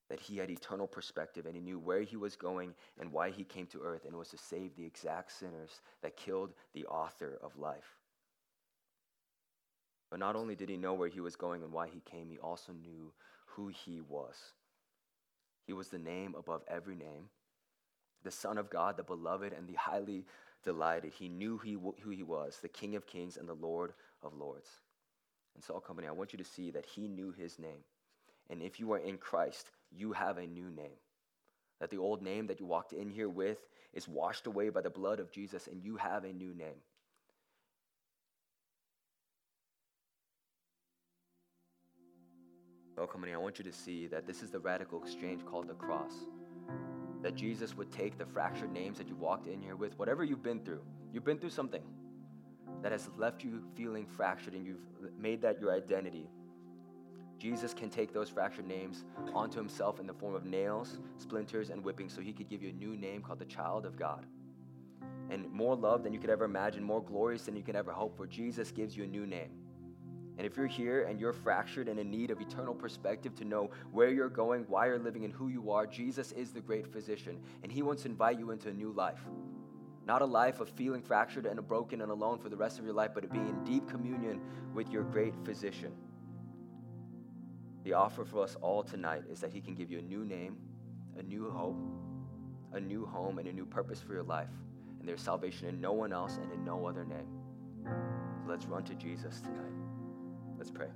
That 0.09 0.19
he 0.19 0.37
had 0.37 0.49
eternal 0.49 0.87
perspective 0.87 1.45
and 1.45 1.55
he 1.55 1.61
knew 1.61 1.79
where 1.79 2.01
he 2.01 2.17
was 2.17 2.35
going 2.35 2.73
and 2.99 3.11
why 3.11 3.29
he 3.31 3.43
came 3.43 3.67
to 3.67 3.81
earth, 3.81 4.05
and 4.05 4.15
was 4.15 4.29
to 4.29 4.37
save 4.37 4.75
the 4.75 4.85
exact 4.85 5.31
sinners 5.31 5.81
that 6.01 6.17
killed 6.17 6.53
the 6.73 6.85
author 6.85 7.39
of 7.41 7.57
life. 7.57 7.97
But 10.09 10.19
not 10.19 10.35
only 10.35 10.55
did 10.55 10.69
he 10.69 10.77
know 10.77 10.93
where 10.93 11.09
he 11.09 11.19
was 11.19 11.35
going 11.35 11.63
and 11.63 11.71
why 11.71 11.87
he 11.87 12.01
came, 12.09 12.29
he 12.29 12.37
also 12.37 12.71
knew 12.71 13.11
who 13.47 13.67
he 13.67 14.01
was. 14.01 14.35
He 15.65 15.73
was 15.73 15.89
the 15.89 15.97
name 15.97 16.35
above 16.37 16.61
every 16.67 16.95
name, 16.95 17.29
the 18.23 18.31
Son 18.31 18.57
of 18.57 18.69
God, 18.69 18.97
the 18.97 19.03
beloved 19.03 19.51
and 19.51 19.67
the 19.67 19.73
highly 19.73 20.25
delighted. 20.63 21.11
He 21.13 21.27
knew 21.27 21.57
who 21.57 22.09
he 22.11 22.23
was, 22.23 22.59
the 22.61 22.69
King 22.69 22.95
of 22.95 23.07
kings 23.07 23.37
and 23.37 23.49
the 23.49 23.53
Lord 23.53 23.93
of 24.21 24.33
lords. 24.35 24.69
And 25.55 25.63
Salt 25.63 25.85
Company, 25.85 26.07
I 26.07 26.11
want 26.11 26.33
you 26.33 26.37
to 26.37 26.43
see 26.43 26.69
that 26.71 26.85
he 26.85 27.07
knew 27.07 27.31
his 27.31 27.57
name. 27.57 27.83
And 28.49 28.61
if 28.61 28.79
you 28.79 28.91
are 28.93 28.99
in 28.99 29.17
Christ, 29.17 29.71
you 29.91 30.11
have 30.11 30.37
a 30.37 30.45
new 30.45 30.69
name. 30.69 30.99
That 31.79 31.89
the 31.89 31.97
old 31.97 32.21
name 32.21 32.47
that 32.47 32.59
you 32.59 32.65
walked 32.65 32.93
in 32.93 33.09
here 33.09 33.29
with 33.29 33.57
is 33.93 34.07
washed 34.07 34.47
away 34.47 34.69
by 34.69 34.81
the 34.81 34.89
blood 34.89 35.19
of 35.19 35.31
Jesus, 35.31 35.67
and 35.67 35.83
you 35.83 35.97
have 35.97 36.23
a 36.25 36.33
new 36.33 36.53
name. 36.53 36.81
Oh, 42.97 43.01
Salt 43.01 43.11
Company, 43.11 43.33
I 43.33 43.37
want 43.37 43.57
you 43.59 43.65
to 43.65 43.73
see 43.73 44.07
that 44.07 44.25
this 44.25 44.41
is 44.41 44.51
the 44.51 44.59
radical 44.59 45.01
exchange 45.01 45.45
called 45.45 45.67
the 45.67 45.73
cross 45.73 46.13
that 47.21 47.35
Jesus 47.35 47.75
would 47.75 47.91
take 47.91 48.17
the 48.17 48.25
fractured 48.25 48.71
names 48.71 48.97
that 48.99 49.07
you 49.07 49.15
walked 49.15 49.47
in 49.47 49.59
here 49.59 49.75
with, 49.75 49.97
whatever 49.97 50.23
you've 50.23 50.43
been 50.43 50.59
through. 50.59 50.81
You've 51.11 51.25
been 51.25 51.39
through 51.39 51.49
something 51.49 51.81
that 52.83 52.91
has 52.91 53.09
left 53.17 53.43
you 53.43 53.63
feeling 53.75 54.05
fractured 54.05 54.53
and 54.53 54.65
you've 54.65 54.85
made 55.19 55.41
that 55.41 55.59
your 55.59 55.73
identity. 55.73 56.29
Jesus 57.37 57.73
can 57.73 57.89
take 57.89 58.13
those 58.13 58.29
fractured 58.29 58.67
names 58.67 59.03
onto 59.33 59.57
himself 59.57 59.99
in 59.99 60.07
the 60.07 60.13
form 60.13 60.35
of 60.35 60.45
nails, 60.45 60.99
splinters, 61.17 61.71
and 61.71 61.83
whipping 61.83 62.07
so 62.07 62.21
he 62.21 62.31
could 62.31 62.47
give 62.47 62.63
you 62.63 62.69
a 62.69 62.73
new 62.73 62.95
name 62.95 63.21
called 63.21 63.39
the 63.39 63.45
child 63.45 63.85
of 63.85 63.97
God. 63.97 64.25
And 65.29 65.51
more 65.51 65.75
love 65.75 66.03
than 66.03 66.13
you 66.13 66.19
could 66.19 66.29
ever 66.29 66.45
imagine, 66.45 66.83
more 66.83 67.03
glorious 67.03 67.43
than 67.43 67.55
you 67.55 67.63
could 67.63 67.75
ever 67.75 67.91
hope 67.91 68.15
for, 68.15 68.25
Jesus 68.25 68.71
gives 68.71 68.95
you 68.95 69.03
a 69.03 69.07
new 69.07 69.25
name. 69.25 69.64
And 70.37 70.45
if 70.45 70.57
you're 70.57 70.67
here 70.67 71.03
and 71.03 71.19
you're 71.19 71.33
fractured 71.33 71.87
and 71.87 71.99
in 71.99 72.11
need 72.11 72.29
of 72.29 72.41
eternal 72.41 72.73
perspective 72.73 73.35
to 73.35 73.45
know 73.45 73.69
where 73.91 74.09
you're 74.09 74.29
going, 74.29 74.65
why 74.67 74.87
you're 74.87 74.99
living, 74.99 75.23
and 75.23 75.33
who 75.33 75.47
you 75.47 75.71
are, 75.71 75.87
Jesus 75.87 76.31
is 76.33 76.51
the 76.51 76.59
great 76.59 76.91
physician. 76.91 77.39
And 77.63 77.71
he 77.71 77.81
wants 77.81 78.03
to 78.03 78.09
invite 78.09 78.37
you 78.37 78.51
into 78.51 78.69
a 78.69 78.73
new 78.73 78.91
life. 78.91 79.21
Not 80.05 80.21
a 80.21 80.25
life 80.25 80.59
of 80.59 80.69
feeling 80.69 81.01
fractured 81.01 81.45
and 81.45 81.65
broken 81.67 82.01
and 82.01 82.11
alone 82.11 82.37
for 82.37 82.49
the 82.49 82.57
rest 82.57 82.79
of 82.79 82.85
your 82.85 82.93
life, 82.93 83.11
but 83.13 83.21
to 83.21 83.27
be 83.27 83.39
in 83.39 83.63
deep 83.63 83.89
communion 83.89 84.41
with 84.73 84.89
your 84.89 85.03
great 85.03 85.33
physician. 85.43 85.93
The 87.83 87.93
offer 87.93 88.25
for 88.25 88.43
us 88.43 88.55
all 88.61 88.83
tonight 88.83 89.23
is 89.31 89.39
that 89.39 89.53
he 89.53 89.61
can 89.61 89.73
give 89.73 89.89
you 89.89 89.99
a 89.99 90.03
new 90.03 90.25
name, 90.25 90.57
a 91.17 91.23
new 91.23 91.49
hope, 91.49 91.77
a 92.73 92.79
new 92.79 93.05
home, 93.05 93.39
and 93.39 93.47
a 93.47 93.53
new 93.53 93.65
purpose 93.65 94.01
for 94.01 94.13
your 94.13 94.23
life. 94.23 94.49
And 94.99 95.07
there's 95.07 95.21
salvation 95.21 95.67
in 95.67 95.79
no 95.79 95.93
one 95.93 96.11
else 96.11 96.37
and 96.41 96.51
in 96.51 96.65
no 96.65 96.87
other 96.87 97.05
name. 97.05 97.27
So 97.85 98.49
let's 98.49 98.65
run 98.65 98.83
to 98.85 98.95
Jesus 98.95 99.39
tonight. 99.39 99.84
Let's 100.65 100.75
pray. 100.75 100.87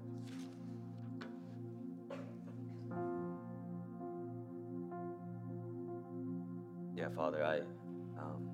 Yeah, 6.96 7.10
Father, 7.16 7.46
I, 7.46 7.60
um, 8.20 8.50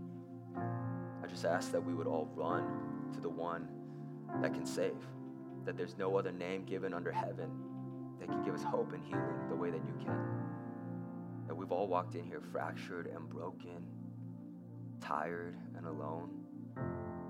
I 1.23 1.27
just 1.27 1.45
ask 1.45 1.71
that 1.71 1.81
we 1.81 1.93
would 1.93 2.05
all 2.05 2.29
run 2.35 2.65
to 3.13 3.21
the 3.21 3.29
one 3.29 3.69
that 4.41 4.53
can 4.53 4.65
save, 4.65 4.91
that 5.63 5.77
there's 5.77 5.97
no 5.97 6.17
other 6.17 6.33
name 6.33 6.65
given 6.65 6.93
under 6.93 7.13
heaven 7.13 7.49
that 8.19 8.27
can 8.27 8.43
give 8.43 8.53
us 8.53 8.63
hope 8.63 8.91
and 8.91 9.01
healing 9.05 9.47
the 9.47 9.55
way 9.55 9.69
that 9.69 9.85
you 9.87 9.93
can. 10.03 10.19
That 11.47 11.55
we've 11.55 11.71
all 11.71 11.87
walked 11.87 12.15
in 12.15 12.25
here 12.25 12.41
fractured 12.51 13.07
and 13.07 13.29
broken, 13.29 13.85
tired 14.99 15.55
and 15.77 15.87
alone. 15.87 16.29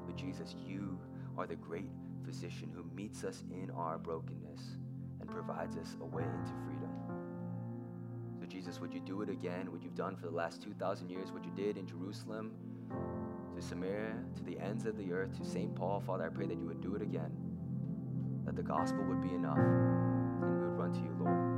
But 0.08 0.16
Jesus, 0.16 0.56
you 0.66 1.00
are 1.38 1.46
the 1.46 1.56
great 1.56 1.92
physician 2.26 2.72
who 2.76 2.84
meets 2.96 3.24
us 3.24 3.44
in 3.52 3.70
our 3.72 3.98
brokenness 3.98 4.78
and 5.22 5.30
provides 5.30 5.78
us 5.78 5.96
a 6.02 6.06
way 6.06 6.24
into 6.24 6.54
freedom. 6.66 6.90
So, 8.40 8.46
Jesus, 8.46 8.80
would 8.80 8.94
you 8.94 9.00
do 9.00 9.22
it 9.22 9.30
again? 9.30 9.72
What 9.72 9.84
you've 9.84 9.96
done 9.96 10.16
for 10.16 10.26
the 10.26 10.36
last 10.36 10.62
2,000 10.62 11.10
years, 11.10 11.32
what 11.32 11.46
you 11.46 11.52
did 11.56 11.78
in 11.78 11.88
Jerusalem, 11.88 12.52
to 13.56 13.62
Samaria, 13.62 14.16
to 14.36 14.44
the 14.44 14.60
ends 14.60 14.86
of 14.86 14.98
the 14.98 15.14
earth, 15.14 15.38
to 15.40 15.46
St. 15.46 15.74
Paul, 15.76 16.02
Father, 16.02 16.26
I 16.26 16.30
pray 16.30 16.46
that 16.48 16.58
you 16.58 16.66
would 16.66 16.82
do 16.82 16.96
it 16.96 17.02
again, 17.02 17.32
that 18.46 18.56
the 18.56 18.64
gospel 18.64 19.04
would 19.08 19.22
be 19.22 19.34
enough, 19.34 19.58
and 19.58 20.42
we 20.42 20.68
would 20.68 20.78
run 20.78 20.94
to 20.94 21.00
you, 21.00 21.16
Lord. 21.20 21.55